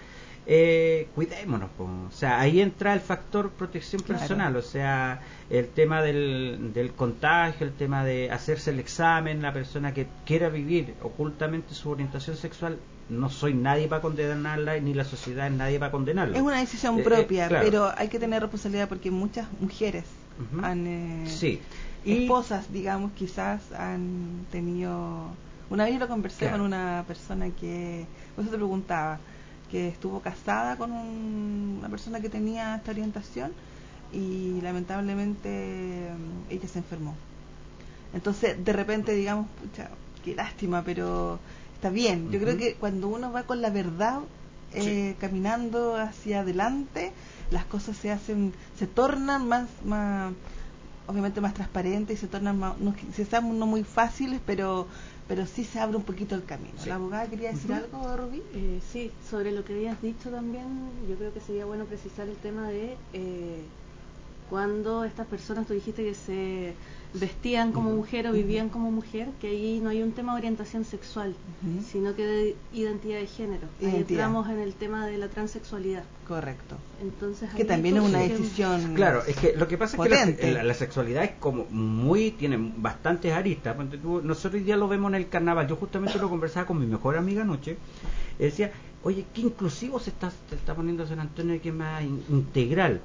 [0.46, 1.70] eh, cuidémonos.
[1.78, 7.66] O sea, ahí entra el factor protección personal, o sea, el tema del, del contagio,
[7.66, 12.78] el tema de hacerse el examen, la persona que quiera vivir ocultamente su orientación sexual,
[13.08, 16.36] no soy nadie para condenarla ni la sociedad es nadie para condenarla.
[16.36, 17.64] Es una decisión Eh, eh, propia, claro.
[17.64, 20.04] pero hay que tener responsabilidad porque muchas mujeres
[20.62, 20.86] han...
[20.86, 21.60] eh, Sí.
[22.04, 25.28] Y- esposas, digamos, quizás han tenido...
[25.70, 26.58] Una vez yo lo conversé Claro.
[26.58, 28.06] con una persona que,
[28.36, 29.18] por eso te preguntaba,
[29.70, 33.52] que estuvo casada con un- una persona que tenía esta orientación
[34.12, 37.14] y lamentablemente mm, ella se enfermó.
[38.14, 39.90] Entonces, de repente, digamos, pucha,
[40.24, 41.38] qué lástima, pero
[41.74, 42.30] está bien.
[42.30, 44.20] Yo creo que cuando uno va con la verdad
[44.72, 47.12] eh, caminando hacia adelante,
[47.50, 50.32] las cosas se hacen, se tornan más, más
[51.06, 54.86] obviamente más transparentes y se tornan más, no, se hacen no muy fáciles, pero
[55.28, 56.78] pero sí se abre un poquito el camino.
[56.82, 56.88] Sí.
[56.88, 57.80] La abogada quería decir Ujú.
[57.84, 58.42] algo, Rubí.
[58.54, 60.66] Eh, sí, sobre lo que habías dicho también,
[61.08, 63.55] yo creo que sería bueno precisar el tema de eh,
[64.50, 66.74] cuando estas personas, tú dijiste que se
[67.14, 70.84] vestían como mujer o vivían como mujer, que ahí no hay un tema de orientación
[70.84, 71.34] sexual,
[71.90, 73.66] sino que de identidad de género.
[73.80, 74.26] Ahí Identidad.
[74.26, 76.04] entramos en el tema de la transexualidad.
[76.28, 76.76] Correcto.
[77.00, 78.94] Entonces, Que ahí también es una que- decisión.
[78.94, 82.58] Claro, es que lo que pasa es que la, la sexualidad es como muy, tiene
[82.76, 83.76] bastantes aristas.
[84.22, 85.66] Nosotros hoy día lo vemos en el carnaval.
[85.68, 87.78] Yo justamente lo conversaba con mi mejor amiga anoche.
[88.38, 92.02] y Decía, oye, qué inclusivo se está, se está poniendo San Antonio, que es más
[92.02, 93.00] in- integral.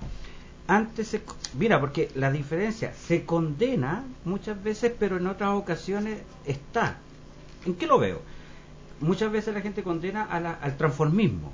[0.72, 1.22] Antes se,
[1.60, 6.96] mira, porque la diferencia se condena muchas veces, pero en otras ocasiones está.
[7.66, 8.22] ¿En qué lo veo?
[9.02, 11.52] Muchas veces la gente condena a la- al transformismo,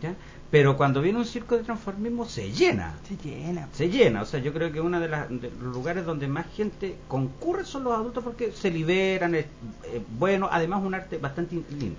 [0.00, 0.14] ¿ya?
[0.52, 3.68] Pero cuando viene un circo de transformismo se llena Se llena.
[3.72, 4.22] se llena.
[4.22, 7.94] O sea, yo creo que uno de, los lugares donde más gente concurre son los
[7.94, 9.46] adultos porque se liberan, es
[9.86, 11.98] eh, bueno, además un arte bastante in- lindo.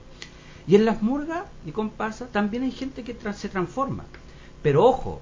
[0.66, 4.06] Y en las murgas y comparsas también hay gente que tra- se transforma.
[4.64, 5.20] Pero ojo,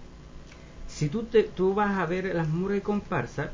[0.96, 3.50] si tú, te, tú vas a ver las murgas y comparsas,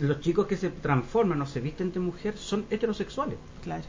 [0.00, 3.36] los chicos que se transforman o se visten de mujer son heterosexuales.
[3.62, 3.84] Claro.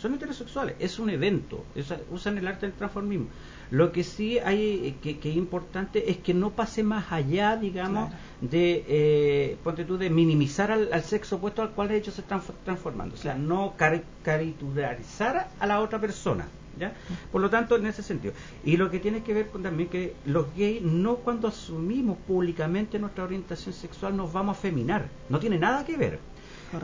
[0.00, 1.64] son heterosexuales, es un evento,
[2.12, 3.26] usan el arte del transformismo.
[3.72, 8.12] Lo que sí hay que, que, es importante es que no pase más allá, digamos,
[8.40, 13.16] de, eh, ponte tú, de minimizar al, sexo opuesto al cual ellos se están transformando.
[13.16, 16.46] O sea, no caricaturizar a la otra persona.
[16.78, 16.92] ¿Ya?
[17.30, 18.34] Por lo tanto, en ese sentido.
[18.64, 22.98] Y lo que tiene que ver con también que los gays, no cuando asumimos públicamente
[22.98, 25.08] nuestra orientación sexual, nos vamos a feminar.
[25.28, 26.18] No tiene nada que ver.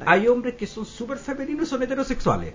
[0.06, 2.54] Hay hombres que son súper femeninos y son heterosexuales.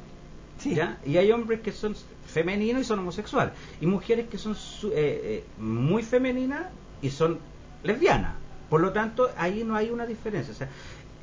[0.63, 0.99] ¿ya?
[1.05, 1.95] Y hay hombres que son
[2.25, 3.53] femeninos y son homosexuales.
[3.81, 6.67] Y mujeres que son eh, eh, muy femeninas
[7.01, 7.39] y son
[7.83, 8.35] lesbianas.
[8.69, 10.53] Por lo tanto, ahí no hay una diferencia.
[10.53, 10.69] O sea,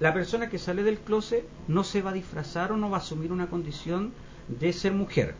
[0.01, 3.01] la persona que sale del closet no se va a disfrazar o no va a
[3.01, 4.12] asumir una condición
[4.48, 5.35] de ser mujer.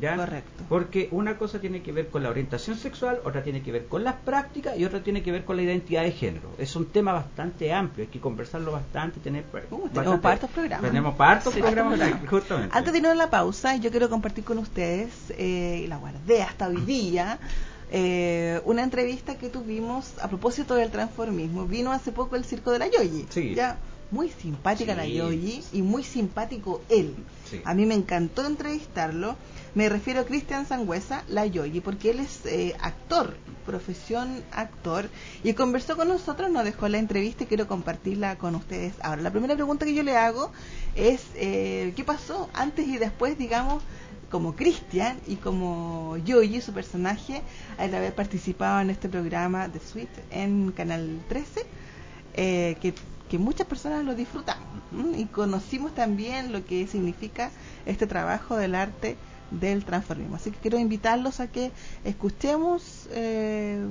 [0.00, 0.16] ¿Ya?
[0.16, 0.64] Correcto.
[0.68, 4.04] Porque una cosa tiene que ver con la orientación sexual, otra tiene que ver con
[4.04, 6.50] las prácticas y otra tiene que ver con la identidad de género.
[6.58, 9.20] Es un tema bastante amplio, hay que conversarlo bastante.
[9.20, 10.90] Tener, uh, tenemos partos programas.
[10.90, 12.76] Tenemos partos programas, justamente.
[12.76, 16.42] Antes de irnos a la pausa, yo quiero compartir con ustedes, eh, y la guardé
[16.42, 17.38] hasta hoy día,
[17.90, 21.66] eh, una entrevista que tuvimos a propósito del transformismo.
[21.66, 23.26] Vino hace poco el circo de la Yoyi.
[23.30, 23.54] Sí.
[23.54, 23.78] Ya,
[24.10, 27.14] muy simpática la Yoyi y muy simpático él.
[27.64, 29.36] A mí me encantó entrevistarlo.
[29.74, 35.10] Me refiero a Cristian Sangüesa, la Yoyi, porque él es eh, actor, profesión actor,
[35.44, 38.94] y conversó con nosotros, nos dejó la entrevista y quiero compartirla con ustedes.
[39.02, 40.50] Ahora, la primera pregunta que yo le hago
[40.94, 43.82] es, eh, ¿qué pasó antes y después, digamos,
[44.30, 47.42] como Cristian y como Yoyi, su personaje,
[47.78, 51.66] al haber participado en este programa de Suite en Canal 13,
[52.34, 52.94] eh, que,
[53.28, 54.66] que, muchas personas lo disfrutamos
[55.16, 57.50] y conocimos también lo que significa
[57.86, 59.16] este trabajo del arte
[59.50, 60.36] del transformismo.
[60.36, 61.70] Así que quiero invitarlos a que
[62.04, 63.84] escuchemos eh,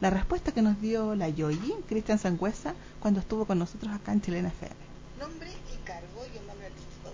[0.00, 4.22] la respuesta que nos dio la Yoyi, Cristian Sangüesa, cuando estuvo con nosotros acá en
[4.22, 4.74] Chilena FM.
[5.18, 7.10] Nombre y cargo y el nombre artístico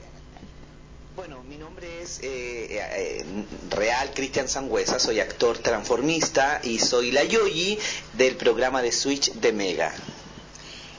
[1.16, 3.24] Bueno, mi nombre es eh, eh,
[3.70, 7.78] Real Cristian Sangüesa, soy actor transformista y soy la Yoyi
[8.16, 9.92] del programa de Switch de Mega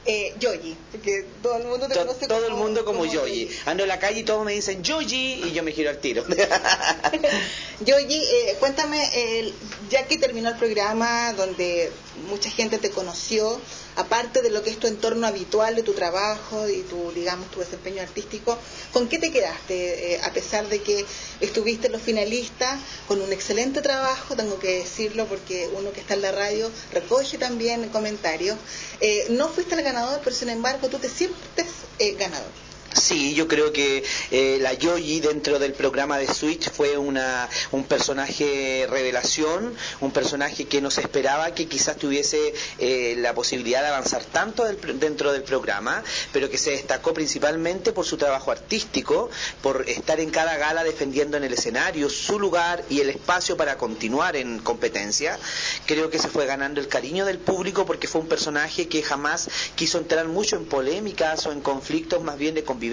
[0.05, 3.49] eh, Yoyi, porque todo el mundo te conoce todo como, el mundo como, Yoyi.
[3.65, 6.23] Ando en la calle y todos me dicen Yoyi y yo me giro al tiro.
[7.85, 9.01] Yoyi, eh, cuéntame,
[9.89, 11.91] ya que terminó el programa donde
[12.29, 13.59] mucha gente te conoció,
[13.95, 17.60] aparte de lo que es tu entorno habitual de tu trabajo y tu, digamos, tu
[17.60, 18.58] desempeño artístico,
[18.91, 20.13] ¿con qué te quedaste?
[20.13, 21.05] Eh, a pesar de que
[21.41, 26.13] estuviste en los finalistas con un excelente trabajo, tengo que decirlo porque uno que está
[26.13, 28.58] en la radio recoge también comentarios.
[28.99, 31.67] Eh, no fuiste el ganador, pero sin embargo tú te sientes
[31.99, 32.51] eh, ganador.
[32.95, 37.84] Sí, yo creo que eh, la Yoyi dentro del programa de Switch fue una, un
[37.84, 43.89] personaje revelación, un personaje que no se esperaba que quizás tuviese eh, la posibilidad de
[43.89, 49.29] avanzar tanto dentro del programa, pero que se destacó principalmente por su trabajo artístico,
[49.62, 53.77] por estar en cada gala defendiendo en el escenario su lugar y el espacio para
[53.77, 55.38] continuar en competencia.
[55.86, 59.49] Creo que se fue ganando el cariño del público porque fue un personaje que jamás
[59.75, 62.84] quiso entrar mucho en polémicas o en conflictos más bien de convivencia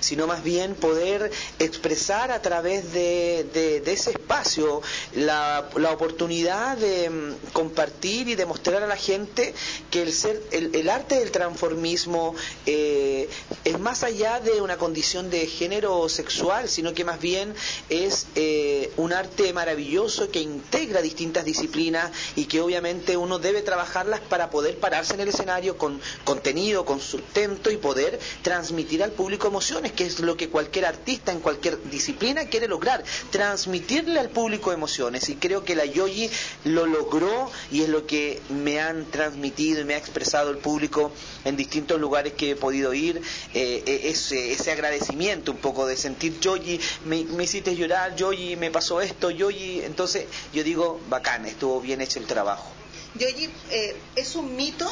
[0.00, 4.82] sino más bien poder expresar a través de, ese espacio
[5.14, 9.54] la, oportunidad de mm, compartir y demostrar a la gente
[9.90, 12.34] que el, ser, el, arte del transformismo
[12.66, 13.28] eh,
[13.64, 17.54] es más allá de una condición de género sexual, sino que más bien
[17.88, 24.20] es eh, un arte maravilloso que integra distintas disciplinas y que obviamente uno debe trabajarlas
[24.20, 29.46] para poder pararse en el escenario con contenido, con sustento y poder transmitir al público
[29.46, 34.72] emociones, que es lo que cualquier artista en cualquier disciplina quiere lograr, transmitirle al público
[34.72, 35.28] emociones.
[35.28, 36.28] Y creo que la Yoyi
[36.64, 41.12] lo logró y es lo que me han transmitido y me ha expresado el público
[41.44, 43.18] en distintos lugares que he podido ir,
[43.54, 48.56] eh, eh, ese, ese, agradecimiento un poco de sentir, Yoyi, me, me hiciste llorar, Yoyi,
[48.56, 52.66] me pasó esto, Yoyi, entonces yo digo, bacán, estuvo bien hecho el trabajo.
[53.14, 54.88] Yoyi, eh, ¿es un mito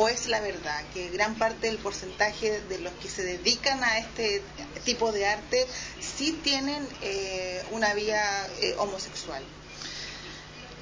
[0.00, 3.98] o es la verdad que gran parte del porcentaje de los que se dedican a
[3.98, 4.42] este
[4.82, 5.66] tipo de arte
[6.00, 8.22] sí tienen eh, una vía
[8.62, 9.42] eh, homosexual?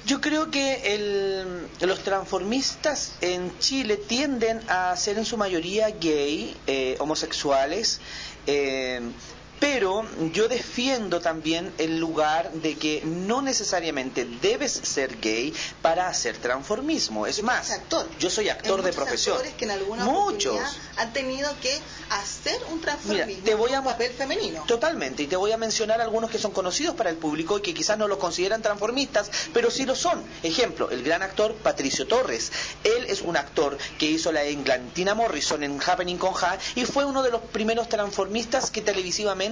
[0.05, 6.95] Yo creo que los transformistas en Chile tienden a ser en su mayoría gay, eh,
[6.99, 7.99] homosexuales,
[9.59, 16.37] pero yo defiendo también el lugar de que no necesariamente debes ser gay para hacer
[16.37, 17.27] transformismo.
[17.27, 18.07] Es más, actor.
[18.19, 19.37] yo soy actor de profesión.
[19.57, 20.59] que en alguna Muchos
[20.97, 21.77] han tenido que
[22.09, 23.09] hacer un transformismo
[23.43, 24.63] te voy a, un papel femenino.
[24.67, 27.73] Totalmente, y te voy a mencionar algunos que son conocidos para el público y que
[27.73, 30.23] quizás no lo consideran transformistas, pero sí lo son.
[30.43, 32.51] Ejemplo, el gran actor Patricio Torres.
[32.83, 37.05] Él es un actor que hizo la Englantina Morrison en Happening con Ja y fue
[37.05, 39.48] uno de los primeros transformistas que televisivamente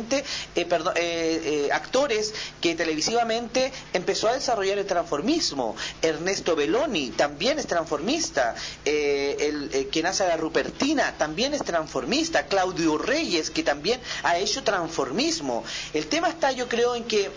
[0.56, 5.76] eh, perdón, eh, actores que televisivamente empezó a desarrollar el transformismo.
[6.02, 8.56] Ernesto Belloni también es transformista.
[8.86, 12.48] el, quien hace la Rupertina también es transformista.
[12.48, 15.64] Claudio Reyes, que también ha hecho transformismo.
[15.94, 17.32] El tema está, yo creo, en que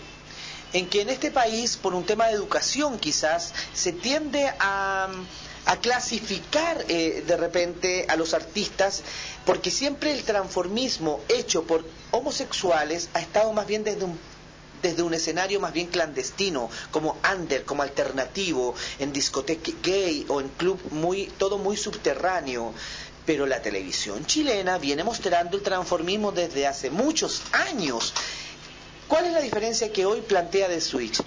[0.73, 5.09] en que en este país, por un tema de educación quizás, se tiende a,
[5.77, 9.03] clasificar eh, de repente a los artistas,
[9.45, 14.19] porque siempre el transformismo hecho por homosexuales ha estado más bien desde un
[14.81, 20.49] desde un escenario más bien clandestino, como under, como alternativo, en discoteca gay o en
[20.49, 22.73] club muy, todo muy subterráneo.
[23.23, 28.11] Pero la televisión chilena viene mostrando el transformismo desde hace muchos años
[29.11, 31.21] ¿Cuál es la diferencia que hoy plantea The Switch?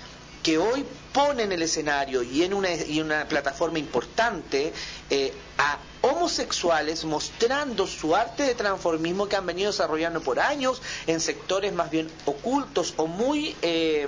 [0.45, 4.72] Que hoy pone en el escenario y en una, y una plataforma importante
[5.11, 11.20] eh, a homosexuales mostrando su arte de transformismo que han venido desarrollando por años en
[11.20, 14.07] sectores más bien ocultos o muy eh,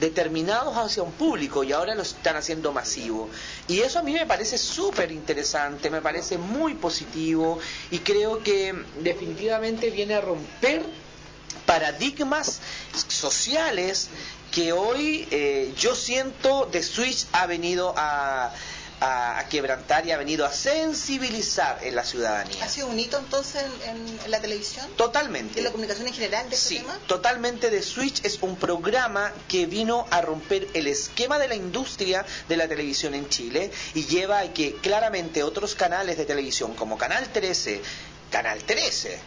[0.00, 3.28] determinados hacia un público y ahora lo están haciendo masivo.
[3.66, 7.58] Y eso a mí me parece súper interesante, me parece muy positivo
[7.90, 10.82] y creo que definitivamente viene a romper
[11.68, 12.60] paradigmas
[13.08, 14.08] sociales
[14.50, 18.54] que hoy eh, yo siento de Switch ha venido a,
[19.48, 22.64] quebrantar y ha venido a sensibilizar en la ciudadanía.
[22.64, 24.84] ¿Ha sido un hito entonces en, la televisión?
[24.96, 25.60] Totalmente.
[25.60, 27.70] ¿En la comunicación en general de este sí, Totalmente.
[27.70, 32.56] The Switch es un programa que vino a romper el esquema de la industria de
[32.56, 37.28] la televisión en Chile y lleva a que claramente otros canales de televisión como Canal
[37.28, 37.80] 13,
[38.32, 39.20] Canal 13,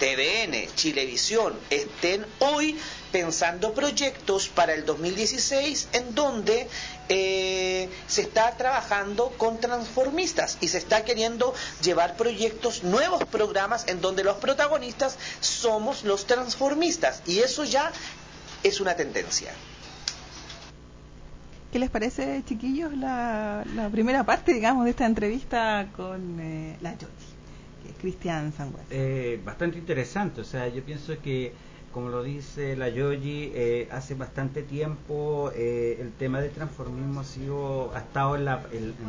[0.00, 2.76] TVN, Chilevisión estén hoy
[3.12, 6.68] pensando proyectos para el 2016 en donde
[7.10, 14.00] eh, se está trabajando con transformistas y se está queriendo llevar proyectos, nuevos programas en
[14.00, 17.92] donde los protagonistas somos los transformistas y eso ya
[18.62, 19.52] es una tendencia.
[21.72, 27.29] ¿Qué les parece, chiquillos, la, primera parte, digamos, de esta entrevista con eh, la Georgie?
[27.98, 28.86] Cristian Sangüesa?
[28.90, 31.52] Eh, bastante interesante, o sea, yo pienso que,
[31.92, 37.24] como lo dice la Yogi, eh, hace bastante tiempo eh, el tema del transformismo ha
[37.24, 38.62] sido, ha estado en la,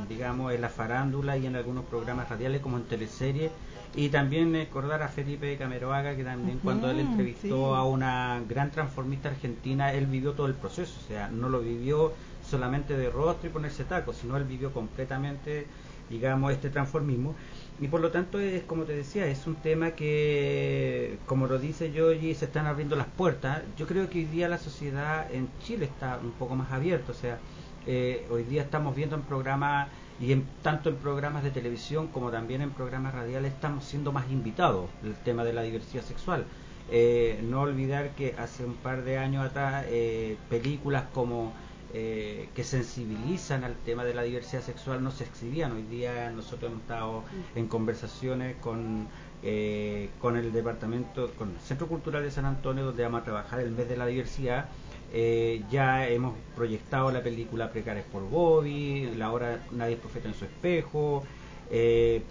[0.10, 3.52] digamos, en la farándula y en algunos programas radiales como en teleseries.
[3.94, 9.28] Y también recordar a Felipe Cameroaga, que también cuando él entrevistó a una gran transformista
[9.28, 12.14] argentina, él vivió todo el proceso, o sea, no lo vivió
[12.50, 15.68] solamente de rostro y ponerse tacos, sino él vivió completamente,
[16.10, 17.36] digamos, este transformismo.
[17.82, 21.92] Y por lo tanto, es como te decía, es un tema que, como lo dice
[21.92, 23.64] Yogi, se están abriendo las puertas.
[23.76, 27.16] Yo creo que hoy día la sociedad en Chile está un poco más abierta, o
[27.16, 27.40] sea,
[27.88, 32.30] eh, hoy día estamos viendo en programas, y en, tanto en programas de televisión como
[32.30, 36.46] también en programas radiales, estamos siendo más invitados el tema de la diversidad sexual.
[36.92, 41.52] Eh, no olvidar que hace un par de años atrás, eh, películas como
[41.94, 45.74] eh, que sensibilizan al tema de la diversidad sexual no se exhibían.
[45.74, 47.24] Hoy día nosotros hemos estado
[47.56, 49.08] en conversaciones con,
[49.44, 53.60] eh, con el departamento, con el Centro Cultural de San Antonio, donde vamos a trabajar
[53.60, 54.70] el mes de la diversidad.
[55.14, 60.36] Eh, ya hemos proyectado la película Precarias por Bobby, la hora Nadie es profeta en
[60.36, 61.24] su espejo,
[61.70, 62.22] eh,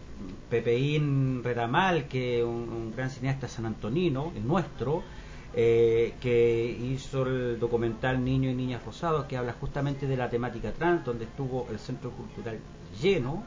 [0.49, 5.03] Pepeín Retamal, que es un, un gran cineasta sanantonino, nuestro,
[5.53, 10.73] eh, que hizo el documental Niños y Niñas Rosados, que habla justamente de la temática
[10.73, 12.61] trans, donde estuvo el centro cultural
[13.03, 13.43] lleno,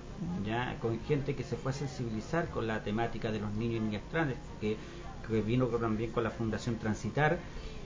[0.46, 3.86] ya con gente que se fue a sensibilizar con la temática de los niños y
[3.86, 4.76] niñas trans, que,
[5.46, 7.40] vino también con la Fundación Transitar,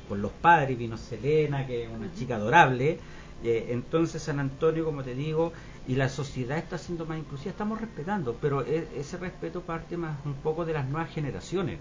[0.09, 2.99] con los padres, vino Selena, que es una chica adorable.
[3.43, 5.53] Eh, entonces San Antonio, como te digo,
[5.88, 10.18] y la sociedad está siendo más inclusiva, estamos respetando, pero e, ese respeto parte más
[10.26, 11.78] un poco de las nuevas generaciones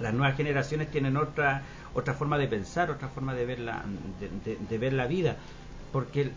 [0.00, 1.62] las nuevas generaciones tienen otra
[1.94, 3.82] otra forma de pensar, otra forma de ver la,
[4.68, 5.36] de, ver la vida,
[5.92, 6.32] porque eh,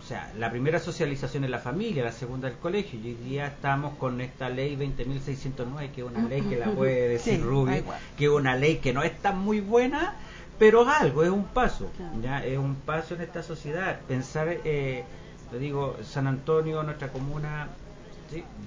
[0.00, 3.46] o sea, la primera socialización es la familia, la segunda el colegio, y hoy día
[3.46, 7.82] estamos con esta ley 20.609, que es una ley que la puede decir Rubio,
[8.16, 10.14] que es una ley que no es tan muy buena,
[10.58, 11.90] pero es algo, es un paso,
[12.22, 13.98] ya es un paso en esta sociedad.
[14.06, 15.04] Pensar, eh,
[15.50, 17.68] te digo, San Antonio, nuestra comuna,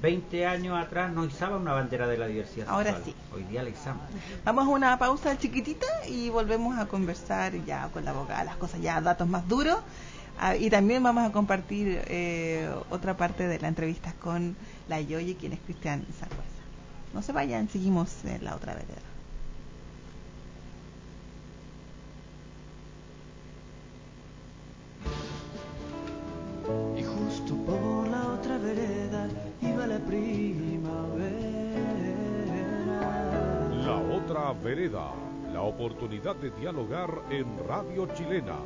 [0.02, 3.16] 20 años atrás no izaba una bandera de la diversidad Ahora sí.
[3.34, 4.04] Hoy día la izamos.
[4.46, 8.82] Vamos a una pausa chiquitita y volvemos a conversar ya con la abogada, las cosas
[8.82, 9.80] ya, datos más duros.
[10.40, 14.56] Ah, y también vamos a compartir eh, otra parte de la entrevista con
[14.88, 16.44] la Yoyi, quien es Cristian Sangüesa.
[17.14, 19.17] No se vayan, seguimos en la otra vereda.
[34.68, 35.14] Vereda
[35.54, 38.58] la oportunidad de dialogar en Radio Chilena.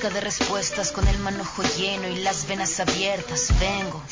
[0.00, 3.52] Busca de respuestas con el manojo lleno y las venas abiertas.
[3.60, 4.02] Vengo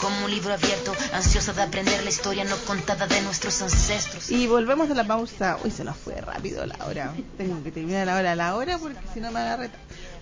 [0.00, 4.30] como un libro abierto, ansiosa de aprender la historia no contada de nuestros ancestros.
[4.30, 5.58] Y volvemos a la pausa.
[5.62, 7.12] Uy, se nos fue rápido la hora.
[7.36, 9.70] Tengo que terminar la hora a la hora porque si no me agarré.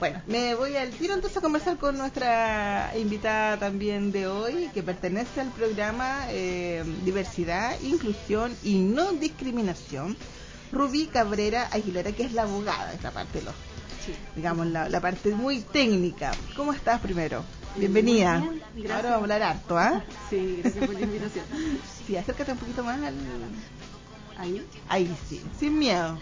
[0.01, 4.83] Bueno, me voy al tiro entonces a conversar con nuestra invitada también de hoy, que
[4.83, 10.17] pertenece al programa eh, Diversidad, Inclusión y No Discriminación,
[10.73, 13.55] Rubí Cabrera Aguilera, que es la abogada de esta parte, los,
[14.35, 16.33] digamos, la, la parte muy técnica.
[16.57, 17.45] ¿Cómo estás primero?
[17.77, 18.43] Bienvenida.
[18.75, 18.91] Bien.
[18.93, 20.03] Ahora vamos a hablar harto, ¿ah?
[20.31, 21.45] Sí, gracias por la invitación.
[22.07, 23.15] Sí, acércate un poquito más al...
[24.39, 24.65] Ahí.
[24.89, 26.19] Ahí sí, sin miedo.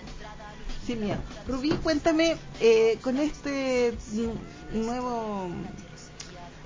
[0.86, 1.18] Sin miedo.
[1.46, 4.32] Rubí, cuéntame, eh, con este nu-
[4.72, 5.48] nuevo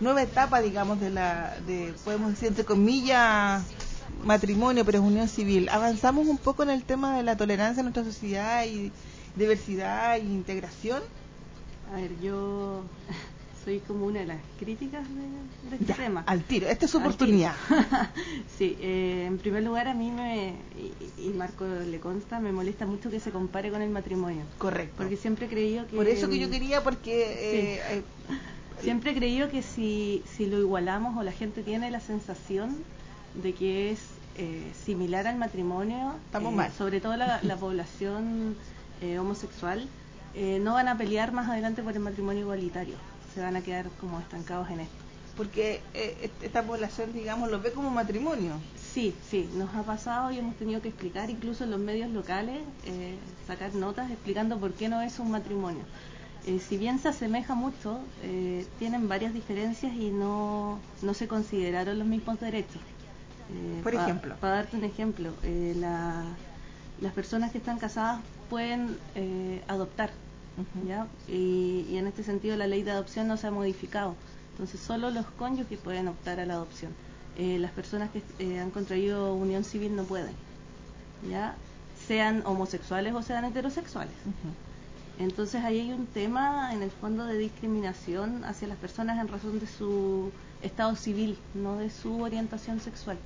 [0.01, 3.65] nueva etapa, digamos, de la, de, podemos decir, entre comillas,
[4.23, 7.87] matrimonio, pero es unión civil, avanzamos un poco en el tema de la tolerancia en
[7.87, 8.93] nuestra sociedad y
[9.39, 11.03] diversidad e integración.
[11.93, 12.83] A ver, yo
[13.65, 16.23] soy como una de las críticas de, de este Ya, tema.
[16.27, 17.55] al tiro, esta es su oportunidad.
[18.59, 20.55] sí, eh, en primer lugar a mí me,
[21.19, 24.43] y, y Marco le consta, me molesta mucho que se compare con el matrimonio.
[24.59, 24.95] Correcto.
[24.99, 25.97] Porque siempre he creído que...
[25.97, 27.23] Por eso que yo quería, porque
[27.77, 28.03] eh, eh,
[28.81, 32.77] Siempre he creído que si, si lo igualamos o la gente tiene la sensación
[33.43, 33.99] de que es
[34.37, 36.73] eh, similar al matrimonio, Estamos eh, mal.
[36.73, 38.55] sobre todo la, la población
[39.03, 39.87] eh, homosexual,
[40.35, 42.97] eh, no van a pelear más adelante por el matrimonio igualitario.
[43.35, 44.95] Se van a quedar como estancados en esto.
[45.37, 48.55] porque eh, esta población, digamos, lo ve como matrimonio.
[48.93, 52.59] Sí, sí, nos ha pasado y hemos tenido que explicar, incluso en los medios locales,
[52.87, 55.83] eh, sacar notas explicando por qué no es un matrimonio.
[56.47, 61.99] Eh, si bien se asemeja mucho, eh, tienen varias diferencias y no, no se consideraron
[62.01, 62.83] los mismos derechos.
[63.53, 64.35] Eh, Por ejemplo.
[64.41, 66.25] Para darte un ejemplo, eh, la-
[67.01, 70.11] las personas que están casadas pueden eh, adoptar.
[70.87, 71.07] ¿ya?
[71.29, 74.17] Y, y en este sentido la ley de adopción no se ha modificado.
[74.53, 76.93] Entonces solo los cónyuges pueden optar a la adopción.
[77.39, 80.35] Eh, las personas que eh, han contraído unión civil no pueden,
[81.31, 81.55] ¿ya?
[82.09, 84.15] Sean homosexuales o sean heterosexuales.
[85.21, 89.61] Entonces ahí hay un tema en el fondo de discriminación hacia las personas en razón
[89.61, 90.33] de su
[90.63, 93.19] estado civil, no de su orientación sexual.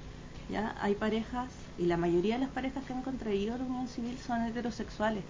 [0.53, 0.75] ¿Ya?
[0.81, 4.43] Hay parejas, y la mayoría de las parejas que han contraído la unión civil son
[4.45, 5.25] heterosexuales.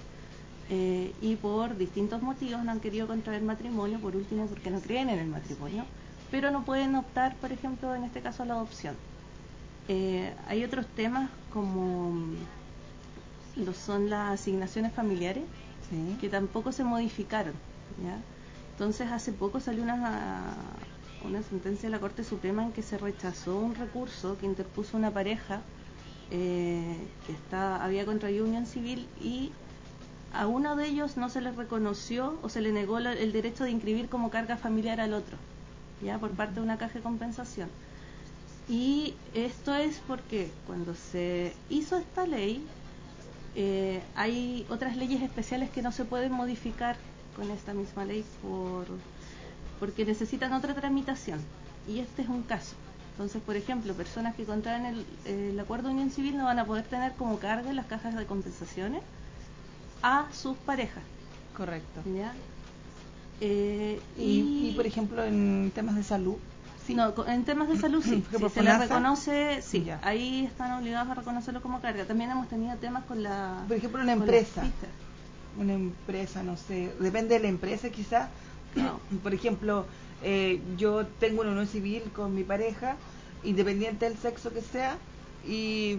[0.71, 5.11] eh, y por distintos motivos no han querido contraer matrimonio, por último porque no creen
[5.11, 5.85] en el matrimonio,
[6.31, 8.95] pero no pueden optar, por ejemplo, en este caso a la adopción.
[9.89, 12.15] Eh, hay otros temas como
[13.57, 15.45] lo son las asignaciones familiares,
[15.91, 16.17] Sí.
[16.21, 17.53] que tampoco se modificaron.
[18.03, 18.17] ¿ya?
[18.73, 20.55] Entonces, hace poco salió una,
[21.25, 25.11] una sentencia de la Corte Suprema en que se rechazó un recurso que interpuso una
[25.11, 25.63] pareja
[26.31, 26.97] eh,
[27.27, 29.53] que está, había contraído unión civil y
[30.33, 33.71] a uno de ellos no se le reconoció o se le negó el derecho de
[33.71, 35.37] inscribir como carga familiar al otro,
[36.03, 37.69] ya por parte de una caja de compensación.
[38.69, 42.65] Y esto es porque cuando se hizo esta ley,
[43.55, 46.97] eh, hay otras leyes especiales que no se pueden modificar
[47.37, 48.87] con esta misma ley por
[49.83, 51.41] porque necesitan otra tramitación
[51.89, 52.77] y este es un caso
[53.15, 56.65] entonces por ejemplo personas que contraen el, el acuerdo de unión civil no van a
[56.65, 59.03] poder tener como carga en las cajas de compensaciones
[60.03, 61.03] a sus parejas
[61.57, 62.01] Correcto.
[62.17, 62.33] ¿ya?
[63.41, 66.37] Eh, Y, y, por ejemplo, en temas de salud,
[66.87, 66.95] sí.
[66.95, 70.01] no, en temas de salud sí, si se les reconoce, sí, Ya.
[70.03, 72.05] ahí están obligados a reconocerlo como carga.
[72.07, 73.65] También hemos tenido temas con la...
[73.67, 74.63] Por ejemplo, una empresa.
[75.59, 78.31] una empresa, no sé, depende de la empresa quizás.
[79.23, 79.87] Por ejemplo,
[80.23, 82.97] eh, yo tengo una unión civil con mi pareja,
[83.45, 84.97] independiente del sexo que sea,
[85.47, 85.99] y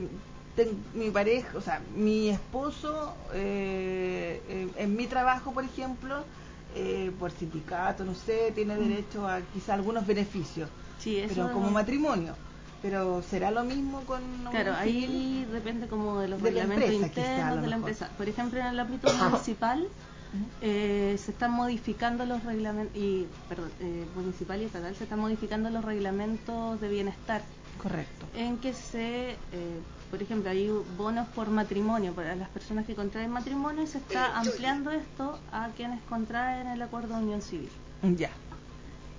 [0.56, 6.24] ten- mi pareja, o sea, mi esposo, eh, eh, en mi trabajo, por ejemplo,
[6.76, 10.70] eh, por sindicato, no sé, tiene derecho a quizá algunos beneficios,
[11.00, 12.36] Sí, eso pero como matrimonio.
[12.82, 14.22] Pero será lo mismo con
[14.52, 17.90] Claro, ahí depende como de los De la empresa, quizá, internos lo de la mejor.
[17.92, 18.10] empresa.
[18.18, 19.88] Por ejemplo, en el ámbito municipal
[20.62, 25.70] eh, se están modificando los reglamentos, y, perdón, eh, municipal y estatal se están modificando
[25.70, 27.42] los reglamentos de bienestar
[27.82, 28.26] Correcto.
[28.36, 29.36] en que se, eh,
[30.10, 34.38] por ejemplo, hay bonos por matrimonio para las personas que contraen matrimonio y se está
[34.38, 37.70] ampliando esto a quienes contraen el acuerdo de unión civil.
[38.16, 38.30] Ya.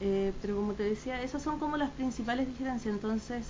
[0.00, 2.92] Eh, pero como te decía, esas son como las principales diferencias.
[2.94, 3.46] Entonces,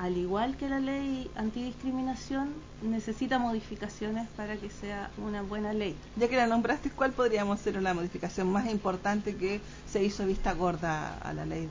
[0.00, 2.48] al igual que la ley antidiscriminación,
[2.82, 5.94] necesita modificaciones para que sea una buena ley.
[6.16, 9.60] Ya que la nombraste, ¿cuál podríamos ser la modificación más importante que
[9.92, 11.68] se hizo vista gorda a la ley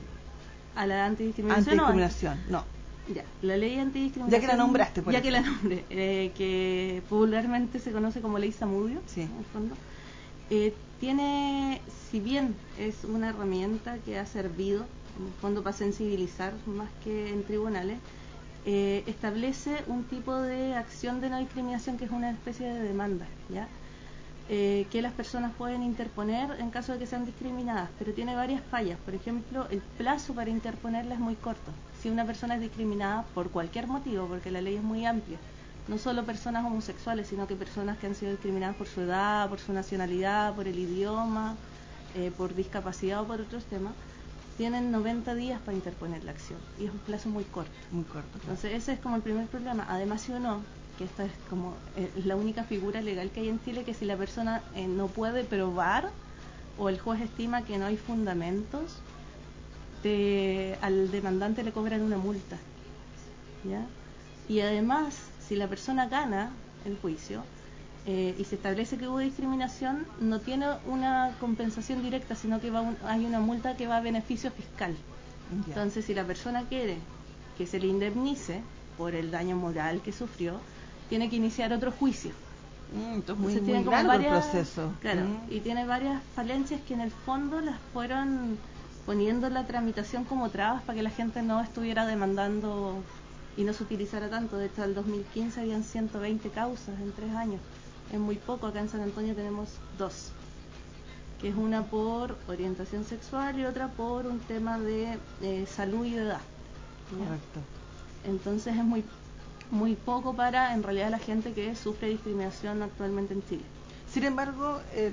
[0.76, 1.80] A la antidiscriminación.
[1.80, 2.38] antidiscriminación?
[2.48, 2.64] No.
[3.12, 4.30] Ya, la ley antidiscriminación.
[4.30, 8.38] Ya que la nombraste, por Ya que la nombré, eh, que popularmente se conoce como
[8.38, 9.22] ley Samudio, Sí.
[9.22, 9.74] en el fondo.
[10.50, 11.80] Eh, tiene,
[12.12, 14.84] si bien es una herramienta que ha servido,
[15.18, 17.98] en el fondo para sensibilizar más que en tribunales,
[18.66, 23.26] eh, establece un tipo de acción de no discriminación que es una especie de demanda.
[24.52, 28.62] Eh, que las personas pueden interponer en caso de que sean discriminadas, pero tiene varias
[28.64, 28.98] fallas.
[29.04, 31.70] Por ejemplo, el plazo para interponerla es muy corto.
[32.02, 35.38] Si una persona es discriminada por cualquier motivo, porque la ley es muy amplia,
[35.86, 39.60] no solo personas homosexuales, sino que personas que han sido discriminadas por su edad, por
[39.60, 41.56] su nacionalidad, por el idioma,
[42.16, 43.92] eh, por discapacidad o por otros temas,
[44.60, 47.72] tienen 90 días para interponer la acción y es un plazo muy corto.
[47.92, 48.28] Muy corto.
[48.42, 49.86] Entonces ese es como el primer problema.
[49.88, 50.60] Además, si uno,
[50.98, 54.04] que esta es como eh, la única figura legal que hay en Chile, que si
[54.04, 56.10] la persona eh, no puede probar
[56.78, 58.98] o el juez estima que no hay fundamentos,
[60.82, 62.58] al demandante le cobran una multa.
[63.64, 63.86] ¿ya?
[64.46, 65.16] Y además,
[65.48, 66.50] si la persona gana
[66.84, 67.44] el juicio
[68.06, 72.94] eh, y se establece que hubo discriminación, no tiene una compensación directa, sino que va
[73.04, 74.96] hay una multa que va a beneficio fiscal.
[75.66, 76.96] Entonces, si la persona quiere
[77.58, 78.62] que se le indemnice
[78.96, 80.60] por el daño moral que sufrió,
[81.08, 82.30] tiene que iniciar otro juicio.
[82.94, 84.92] Mm, entonces, muy, muy largo el proceso.
[85.00, 85.52] Claro, mm.
[85.52, 88.58] y tiene varias falencias que en el fondo las fueron
[89.06, 93.02] poniendo la tramitación como trabas para que la gente no estuviera demandando
[93.56, 94.56] y no se utilizara tanto.
[94.56, 97.60] De hecho, el 2015 habían 120 causas en tres años.
[98.12, 98.66] Es muy poco.
[98.66, 100.30] Acá en San Antonio tenemos dos,
[101.40, 106.12] que es una por orientación sexual y otra por un tema de eh, salud y
[106.12, 106.40] de edad.
[107.10, 107.60] Correcto.
[108.24, 109.04] Entonces es muy
[109.70, 113.62] muy poco para en realidad la gente que sufre discriminación actualmente en Chile.
[114.12, 115.12] Sin embargo, eh,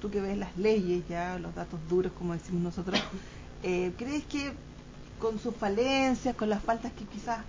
[0.00, 3.00] tú que ves las leyes ya, los datos duros como decimos nosotros,
[3.62, 4.52] eh, ¿crees que
[5.18, 7.40] con sus falencias, con las faltas que quizás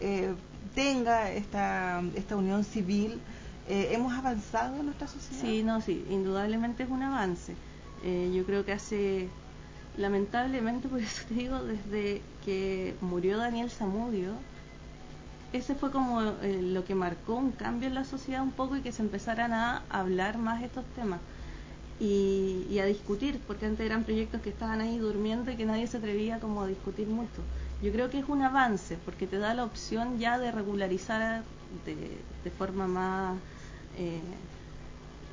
[0.00, 0.34] eh,
[0.74, 3.20] tenga esta, esta unión civil,
[3.68, 5.42] eh, ¿hemos avanzado en nuestra sociedad?
[5.42, 7.54] Sí, no, sí, indudablemente es un avance.
[8.04, 9.28] Eh, yo creo que hace,
[9.98, 14.32] lamentablemente, por eso te digo, desde que murió Daniel Zamudio,
[15.52, 18.90] ese fue como lo que marcó un cambio en la sociedad un poco y que
[18.90, 21.20] se empezaran a hablar más estos temas
[22.00, 25.98] y, a discutir, porque antes eran proyectos que estaban ahí durmiendo y que nadie se
[25.98, 27.42] atrevía como a discutir mucho.
[27.82, 31.44] Yo creo que es un avance, porque te da la opción ya de regularizar
[31.84, 33.36] de, forma más
[33.98, 34.20] eh,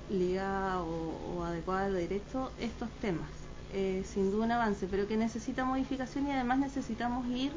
[0.10, 3.30] ligada o, adecuada de derecho estos temas.
[3.74, 7.52] Eh, sin duda un avance, pero que necesita modificación y además necesitamos ir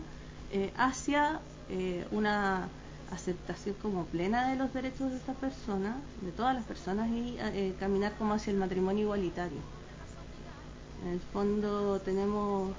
[0.53, 1.41] eh, hacia
[2.13, 2.69] una
[3.15, 7.75] aceptación como plena de los derechos de estas personas, de todas las personas, y eh,
[7.79, 9.59] caminar como hacia el matrimonio igualitario.
[11.05, 12.73] En el fondo tenemos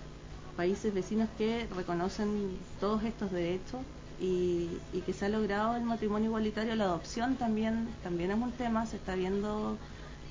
[0.57, 3.81] países vecinos que reconocen todos estos derechos
[4.19, 4.69] y,
[5.05, 6.75] que se ha logrado el matrimonio igualitario.
[6.75, 9.77] La adopción también, también es un tema, se está viendo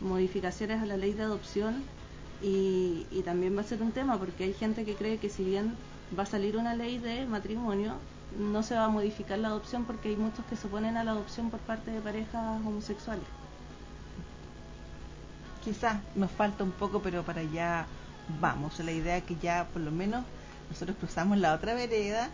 [0.01, 1.83] modificaciones a la ley de adopción
[2.43, 5.45] y, y también va a ser un tema porque hay gente que cree que si
[5.45, 5.75] bien
[6.19, 7.95] va a salir una ley de matrimonio,
[8.39, 11.13] no se va a modificar la adopción porque hay muchos que se oponen a la
[11.13, 13.25] adopción por parte de parejas homosexuales.
[15.65, 17.87] Quizás nos falta un poco, pero para allá
[18.41, 18.79] vamos.
[18.81, 20.25] La idea es que ya por lo menos
[20.69, 22.29] nosotros cruzamos la otra vereda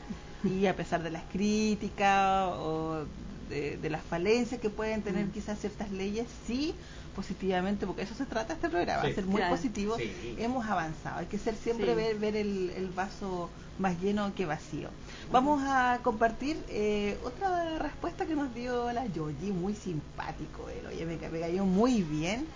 [0.44, 3.04] y a pesar de las críticas o
[3.48, 5.30] de, las falencias que pueden tener mm.
[5.32, 6.74] quizás ciertas leyes, sí
[7.14, 9.96] positivamente, porque eso se trata este programa, ser muy positivo,
[10.38, 11.18] hemos avanzado.
[11.18, 14.88] Hay que ser siempre ver, ver el, el, vaso más lleno que vacío.
[15.32, 21.04] Vamos a compartir eh, otra respuesta que nos dio la Yoyi, muy simpático, él, oye,
[21.04, 22.46] me, cayó muy bien.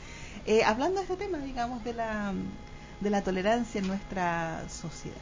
[0.47, 2.33] Eh, hablando de este tema, digamos, de la,
[3.01, 5.17] de la tolerancia en nuestra sociedad.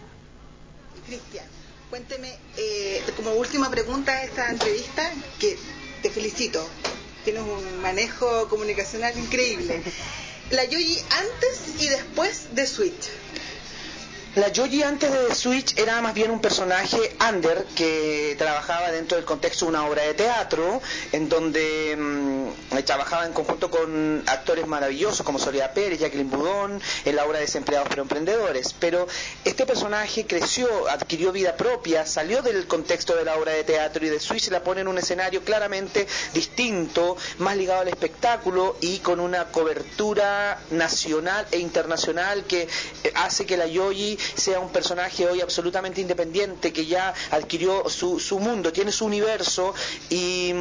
[1.06, 1.46] Cristian,
[1.92, 5.58] cuénteme, eh, como última pregunta a esta entrevista, que
[6.00, 6.66] te felicito,
[7.22, 9.82] tienes un manejo comunicacional increíble.
[10.52, 13.10] La Yoyi antes y después de Switch.
[14.34, 19.26] La Yoji antes de Switch era más bien un personaje under que trabajaba dentro del
[19.26, 20.80] contexto de una obra de teatro
[21.12, 27.14] en donde mm, trabajaba en conjunto con actores maravillosos como Soledad Pérez, Jacqueline Budón, en
[27.14, 28.74] la obra Desempleados pero Emprendedores.
[28.78, 29.06] Pero
[29.44, 34.08] este personaje creció, adquirió vida propia, salió del contexto de la obra de teatro y
[34.08, 39.20] de Switch la pone en un escenario claramente distinto, más ligado al espectáculo y con
[39.20, 45.40] una cobertura nacional e internacional que eh, hace que la Yoji sea un personaje hoy
[45.40, 49.74] absolutamente independiente, que ya adquirió su, su mundo, tiene su universo
[50.10, 50.52] y,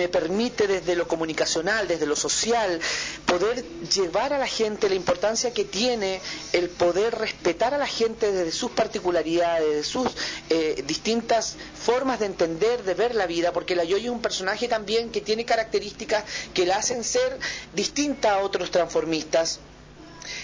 [0.00, 2.80] me permite desde lo comunicacional, desde lo social,
[3.26, 3.62] poder
[3.94, 6.22] llevar a la gente la importancia que tiene
[6.54, 10.08] el poder respetar a la gente desde sus particularidades, de sus
[10.48, 14.68] eh, distintas formas de entender, de ver la vida, porque la Yoyi es un personaje
[14.68, 16.24] también que tiene características
[16.54, 17.38] que la hacen ser
[17.74, 19.60] distinta a otros transformistas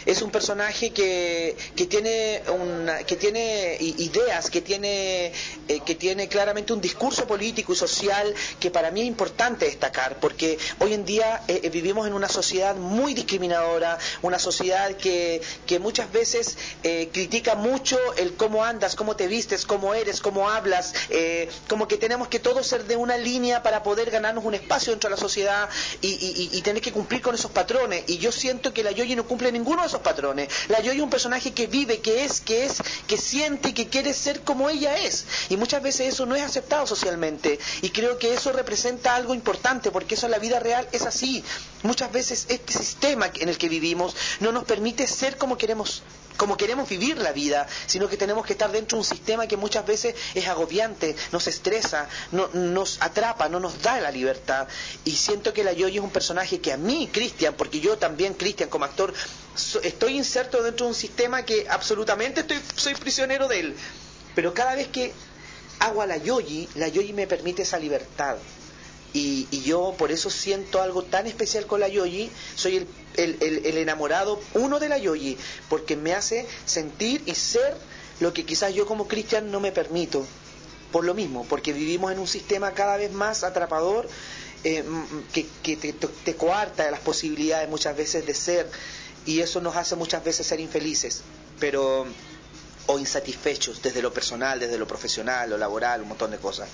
[0.05, 2.43] es un personaje que, que tiene
[3.07, 5.33] que tiene ideas, que tiene,
[5.69, 10.19] eh, que tiene claramente un discurso político y social que para mí es importante destacar,
[10.21, 15.41] porque hoy en día eh, eh, vivimos en una sociedad muy discriminadora, una sociedad que,
[15.67, 16.57] que muchas veces
[17.13, 20.95] critica mucho el cómo andas, cómo te vistes, cómo eres, cómo hablas,
[21.69, 25.11] como que tenemos que todos ser de una línea para poder ganarnos un espacio dentro
[25.11, 25.69] de la sociedad
[26.01, 28.05] y, y, y tener que cumplir con esos patrones.
[28.07, 30.49] Y yo siento que la Yoyi no cumple ninguno de esos patrones.
[30.69, 33.89] La Yoyi es un personaje que vive, que es, que es, que siente y que
[33.89, 35.27] quiere ser como ella es.
[35.49, 37.59] Y muchas veces eso no es aceptado socialmente.
[37.83, 41.43] Y creo que eso representa algo importante, porque eso en la vida real es así.
[41.83, 46.03] Muchas veces este sistema en el que vivimos no nos permite ser como queremos
[46.37, 49.57] como queremos vivir la vida, sino que tenemos que estar dentro de un sistema que
[49.57, 54.69] muchas veces es agobiante, nos estresa, no, nos atrapa, no nos da la libertad.
[55.05, 58.35] Y siento que la Yoyi es un personaje que a mí, Cristian, porque yo también,
[58.35, 59.13] Cristian, como actor,
[59.83, 63.77] estoy inserto dentro de un sistema que absolutamente estoy, soy prisionero de él.
[64.35, 65.13] Pero cada vez que
[65.79, 68.37] hago a la Yoyi, la Yoyi me permite esa libertad.
[69.19, 72.87] Y, yo por eso siento algo tan especial con la Yoyi, soy
[73.17, 75.39] el, el, enamorado uno de la Yoyi,
[75.71, 77.75] porque me hace sentir y ser
[78.21, 80.27] lo que quizás yo como cristian no me permito.
[80.93, 84.07] Por lo mismo, porque vivimos en un sistema cada vez más atrapador
[84.65, 84.85] eh,
[85.33, 88.71] que, que te, te coarta las posibilidades muchas veces de ser
[89.25, 91.23] y eso nos hace muchas veces ser infelices,
[91.59, 92.07] pero
[92.87, 96.69] o insatisfechos desde lo personal, desde lo profesional, lo laboral, un montón de cosas.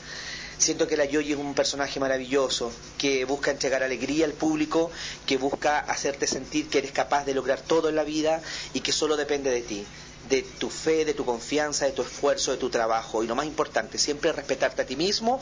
[0.63, 4.93] Siento que la Yoyi es un personaje maravilloso, que busca entregar alegría al público,
[5.27, 8.41] que busca hacerte sentir que eres capaz de lograr todo en la vida
[8.73, 9.85] y que solo depende de ti,
[10.29, 13.25] de tu fe, de tu confianza, de tu esfuerzo, de tu trabajo.
[13.25, 15.41] Y lo más importante, siempre respetarte a ti mismo.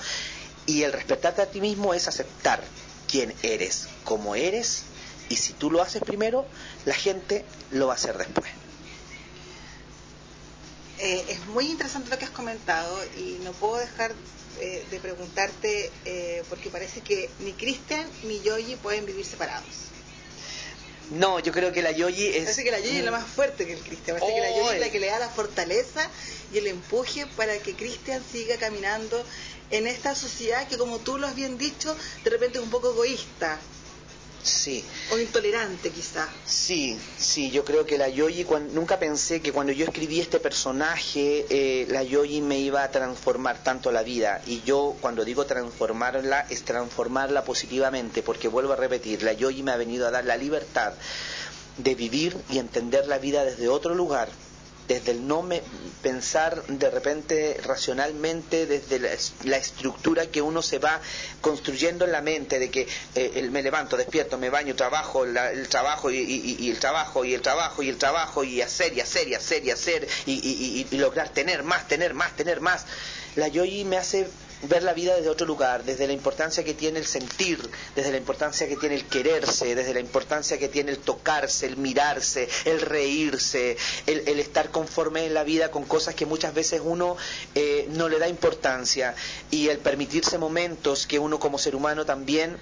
[0.64, 2.62] Y el respetarte a ti mismo es aceptar
[3.06, 4.84] quién eres, cómo eres
[5.30, 6.44] y si tú lo haces primero,
[6.84, 8.50] la gente lo va a hacer después.
[11.02, 14.12] Eh, es muy interesante lo que has comentado y no puedo dejar
[14.60, 19.88] eh, de preguntarte, eh, porque parece que ni Cristian ni Yoyi pueden vivir separados.
[21.10, 22.42] No, yo creo que la Yoyi es...
[22.42, 24.18] Parece que la Yoyi es la más fuerte que el Cristian.
[24.18, 26.06] Parece que la Yoyi es la que le da la fortaleza
[26.52, 29.24] y el empuje para que Cristian siga caminando
[29.70, 32.92] en esta sociedad que, como tú lo has bien dicho, de repente es un poco
[32.92, 33.58] egoísta.
[34.42, 34.84] Sí.
[35.12, 36.28] O intolerante quizá.
[36.44, 41.46] Sí, sí, yo creo que la Yoyi, nunca pensé que cuando yo escribí este personaje,
[41.50, 44.40] eh, la Yoyi me iba a transformar tanto la vida.
[44.46, 49.72] Y yo cuando digo transformarla, es transformarla positivamente, porque vuelvo a repetir, la Yoyi me
[49.72, 50.94] ha venido a dar la libertad
[51.76, 54.28] de vivir y entender la vida desde otro lugar,
[54.94, 55.62] desde el no me,
[56.02, 61.00] pensar de repente racionalmente, desde la, estructura que uno se va
[61.40, 66.10] construyendo en la mente, de que eh, me levanto, despierto, me baño, trabajo, el trabajo
[66.10, 69.64] y, el trabajo y el trabajo y el trabajo y hacer y hacer y hacer
[69.64, 72.84] y hacer y, y lograr tener más, tener más, tener más.
[73.36, 74.28] La Yoyi me hace
[74.62, 77.58] ver la vida desde otro lugar, desde la importancia que tiene el sentir,
[77.94, 81.76] desde la importancia que tiene el quererse, desde la importancia que tiene el tocarse, el
[81.76, 87.16] mirarse, el reírse, el, estar conforme en la vida con cosas que muchas veces uno
[87.54, 89.14] eh, no le da importancia.
[89.50, 92.58] Y el permitirse momentos que uno como ser humano también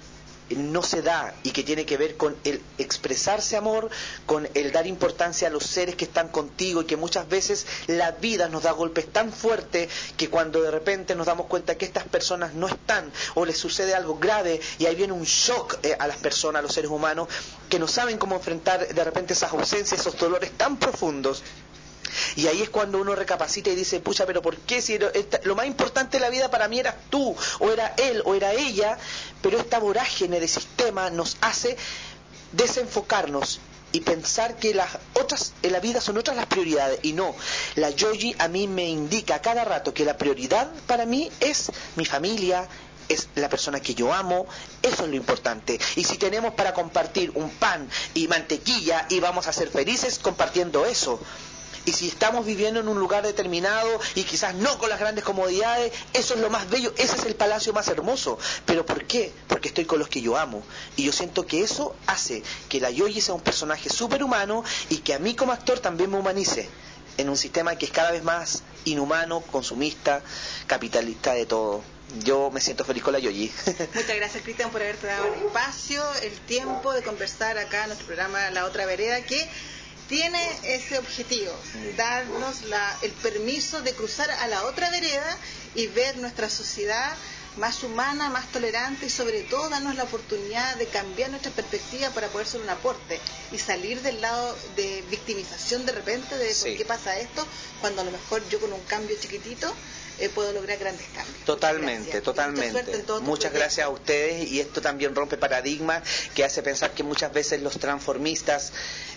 [0.55, 3.89] no se da y que tiene que ver con el expresarse amor,
[4.25, 8.11] con el dar importancia a los seres que están contigo y que muchas veces la
[8.11, 12.05] vida nos da golpes tan fuertes que cuando de repente nos damos cuenta que estas
[12.05, 16.07] personas no están o les sucede algo grave y ahí viene un shock eh, a
[16.07, 17.27] las personas, a los seres humanos,
[17.69, 21.43] que no saben cómo enfrentar de repente esas ausencias, esos dolores tan profundos
[22.35, 24.81] y ahí es cuando uno recapacita y dice, pucha, pero ¿por qué?
[24.81, 24.97] Si
[25.43, 28.53] lo más importante de la vida para mí eras tú, o era él, o era
[28.53, 28.97] ella,
[29.41, 31.77] pero esta vorágine de sistema nos hace
[32.51, 33.59] desenfocarnos
[33.91, 37.35] y pensar que las otras en la vida son otras las prioridades y no
[37.75, 41.71] la yogi a mí me indica a cada rato que la prioridad para mí es
[41.95, 42.67] mi familia
[43.09, 44.45] es la persona que yo amo,
[44.83, 45.79] eso es lo importante.
[45.95, 50.85] Y si tenemos para compartir un pan y mantequilla y vamos a ser felices compartiendo
[50.85, 51.19] eso.
[51.89, 55.91] Y si estamos viviendo en un lugar determinado y quizás no con las grandes comodidades,
[56.13, 58.37] eso es lo más bello, ese es el palacio más hermoso.
[58.67, 59.33] ¿Pero por qué?
[59.47, 60.61] Porque estoy con los que yo amo.
[60.97, 65.15] Y yo siento que eso hace que la Yoyi sea un personaje superhumano y que
[65.15, 66.69] a mí como actor también me humanice.
[67.17, 70.21] en un sistema que es cada vez más inhumano, consumista,
[70.67, 71.81] capitalista de todo.
[72.23, 73.51] Yo me siento feliz con la Yoyi.
[73.65, 78.05] Muchas gracias, Cristian, por haberte dado el espacio, el tiempo de conversar acá en nuestro
[78.05, 79.49] programa La Otra Vereda, que
[80.09, 81.53] tiene ese objetivo,
[81.95, 85.37] darnos la, el permiso de cruzar a la otra vereda
[85.75, 87.15] y ver nuestra sociedad
[87.57, 92.27] más humana, más tolerante y sobre todo darnos la oportunidad de cambiar nuestra perspectiva para
[92.27, 93.19] poder ser un aporte
[93.51, 97.45] y salir del lado de victimización de repente de por qué pasa esto,
[97.81, 99.71] cuando a lo mejor yo con un cambio chiquitito
[100.19, 101.45] eh, puedo lograr grandes cambios.
[101.45, 103.05] Totalmente, totalmente.
[103.21, 106.03] Muchas gracias a ustedes y esto también rompe paradigmas
[106.35, 108.73] que hace pensar que muchas veces los transformistas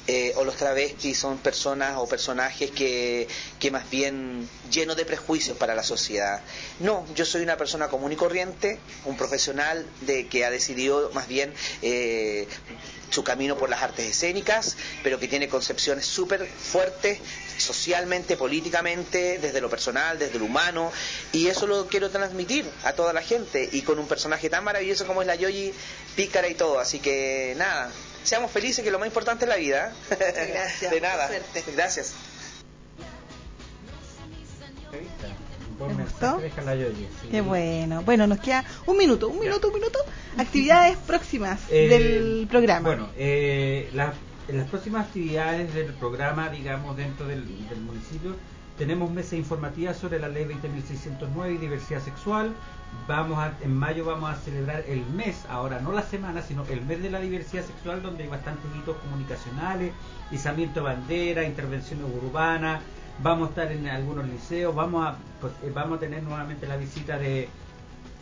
[0.07, 3.29] eh, o los travestis son personas o personajes que,
[3.61, 6.43] que más bien llenos de prejuicios para la sociedad.
[6.81, 11.29] No, yo soy una persona común y corriente, un profesional de que ha decidido más
[11.29, 12.49] bien eh,
[13.11, 17.19] su camino por las artes escénicas, pero que tiene concepciones súper fuertes
[17.59, 20.91] socialmente, políticamente, desde lo personal, desde lo humano,
[21.31, 25.07] y eso lo quiero transmitir a toda la gente, y con un personaje tan maravilloso
[25.07, 25.73] como es la Yoyi,
[26.17, 27.91] pícara y todo, así que nada,
[28.25, 29.93] seamos felices, que lo más importante es la vida.
[30.11, 30.91] Gracias.
[30.91, 31.29] De nada.
[31.75, 32.15] Gracias.
[35.89, 36.41] ¿Te gustó?
[37.31, 38.03] Qué bueno.
[38.03, 39.99] Bueno, nos queda un minuto, un minuto, un minuto.
[40.39, 42.89] Actividades próximas Eh, del programa.
[42.89, 44.15] Bueno, eh, las,
[44.49, 48.37] en las próximas actividades del programa, digamos, dentro del, del municipio,
[48.79, 52.53] tenemos mesa informativa sobre la ley 20.609 y diversidad sexual.
[53.07, 56.83] Vamos a, en mayo vamos a celebrar el mes, ahora no la semana, sino el
[56.83, 59.93] mes de la diversidad sexual, donde hay bastantes hitos comunicacionales,
[60.31, 62.83] izamiento de bandera, intervenciones urbanas.
[63.23, 66.77] Vamos a estar en algunos liceos, vamos a, pues, eh, vamos a tener nuevamente la
[66.77, 67.49] visita de,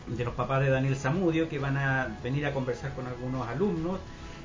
[0.07, 3.99] de los papás de Daniel Zamudio que van a venir a conversar con algunos alumnos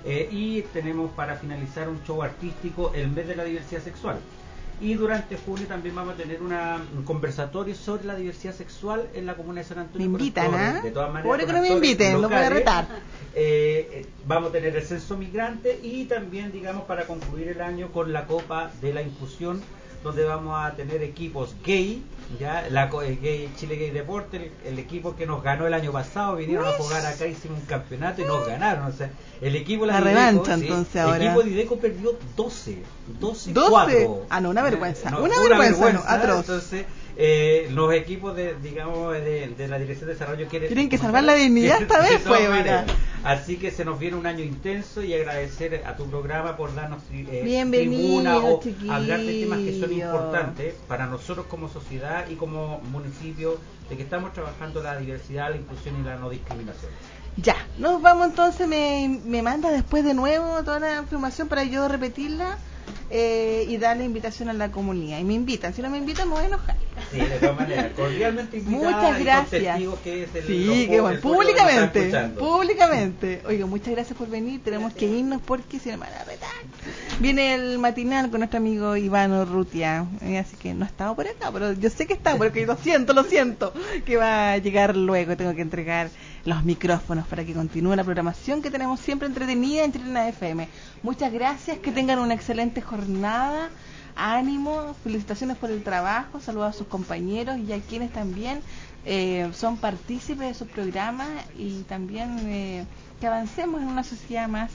[0.04, 4.18] eh, y tenemos para finalizar un show artístico el mes de la diversidad sexual
[4.80, 9.24] y durante junio también vamos a tener una, un conversatorio sobre la diversidad sexual en
[9.24, 10.10] la comuna de San me Antonio.
[10.10, 10.80] con invitan, ¿ah?
[10.82, 12.50] De todas maneras, Pobre que no me inviten, lo voy a locales.
[12.58, 12.86] retar.
[13.34, 17.90] Eh, eh, vamos a tener el censo migrante y también, digamos, para concluir el año
[17.92, 19.62] con la Copa de la Inclusión,
[20.02, 22.02] donde vamos a tener equipos gay,
[22.40, 26.36] ya la gay, Chile Gay Deporte, el, el equipo que nos ganó el año pasado,
[26.36, 28.86] vinieron a jugar acá, hicimos un campeonato y nos ganaron.
[28.86, 31.16] O sea, el equipo La revancha, sí, entonces, ahora.
[31.16, 32.78] El equipo de Ideco perdió 12,
[33.20, 33.70] 12, 12.
[33.70, 34.26] 4.
[34.30, 36.40] Ah, no, una vergüenza, No, una fue vergüenza, no, atroz.
[36.40, 36.86] Entonces,
[37.18, 40.68] eh, los equipos de, digamos, de, de la Dirección de Desarrollo quieren...
[40.68, 42.46] Tienen que salvar la dignidad esta vez, pues.
[43.24, 47.02] Así que se nos viene un año intenso y agradecer a tu programa por darnos
[47.10, 48.92] eh, tribuna o chiquillo.
[48.92, 53.58] hablar de temas que son importantes para nosotros como sociedad y como municipio,
[53.88, 56.92] de que estamos trabajando la diversidad, la inclusión y la no discriminación.
[57.38, 61.88] Ya, nos vamos entonces, me, me manda después de nuevo toda la información para yo
[61.88, 62.58] repetirla
[63.10, 65.18] eh, y darle invitación a la comunidad.
[65.18, 66.76] Y me invitan, si no me invitan me voy a enojar.
[67.12, 69.80] Sí, de todas maneras, cordialmente invitada Muchas gracias.
[70.02, 73.42] que es el, Sí, qué bueno, públicamente, públicamente.
[73.46, 76.50] Oiga, muchas gracias por venir, tenemos que irnos porque si no me van a retar.
[77.20, 81.26] Viene el matinal con nuestro amigo Iván Urrutia, eh, así que no ha estado por
[81.28, 83.72] acá, pero yo sé que está, porque lo siento, lo siento,
[84.04, 86.08] que va a llegar luego, tengo que entregar
[86.46, 90.68] los micrófonos para que continúe la programación que tenemos siempre entretenida en Chilena FM.
[91.02, 93.68] Muchas gracias, que tengan una excelente jornada.
[94.18, 98.60] Ánimo, felicitaciones por el trabajo, saludos a sus compañeros y a quienes también
[99.04, 101.28] eh, son partícipes de sus programas
[101.58, 102.86] y también eh,
[103.20, 104.70] que avancemos en una sociedad más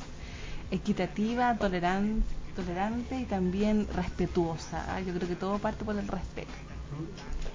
[0.70, 2.22] equitativa, toleran-
[2.56, 4.86] tolerante y también respetuosa.
[4.94, 5.00] ¿ah?
[5.02, 6.52] Yo creo que todo parte por el respeto.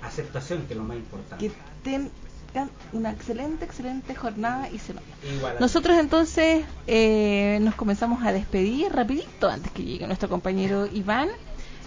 [0.02, 1.48] Aceptación, que es lo más importante.
[1.48, 1.54] Que
[2.57, 5.07] tengan una excelente, excelente jornada y semana.
[5.36, 11.28] Igual Nosotros entonces eh, nos comenzamos a despedir rapidito antes que llegue nuestro compañero Iván.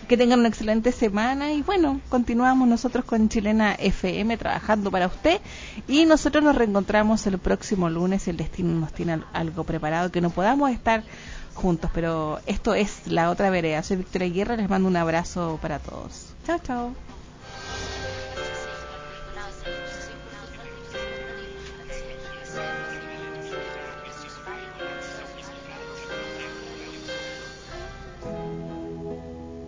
[0.07, 5.39] Que tengan una excelente semana y bueno, continuamos nosotros con Chilena FM trabajando para usted
[5.87, 10.11] y nosotros nos reencontramos el próximo lunes si el destino nos tiene al- algo preparado
[10.11, 11.03] que no podamos estar
[11.53, 13.83] juntos, pero esto es la otra vereda.
[13.83, 16.33] Soy Victoria Guerra, les mando un abrazo para todos.
[16.45, 17.08] Chao, chao.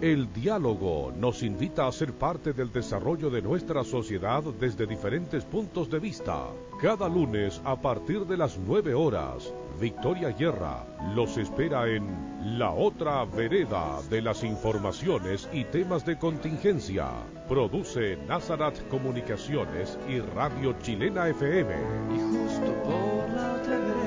[0.02, 5.92] El diálogo nos invita a ser parte del desarrollo de nuestra sociedad desde diferentes puntos
[5.92, 6.48] de vista.
[6.82, 13.26] Cada lunes a partir de las 9 horas, Victoria Guerra los espera en La Otra
[13.26, 17.08] Vereda de las Informaciones y Temas de Contingencia.
[17.48, 21.76] Produce Nazarat Comunicaciones y Radio Chilena FM.
[22.16, 24.01] Y justo por la otra vereda,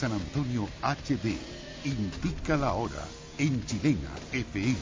[0.00, 1.36] San Antonio HD.
[1.84, 4.78] Indica la hora en Chilena FM.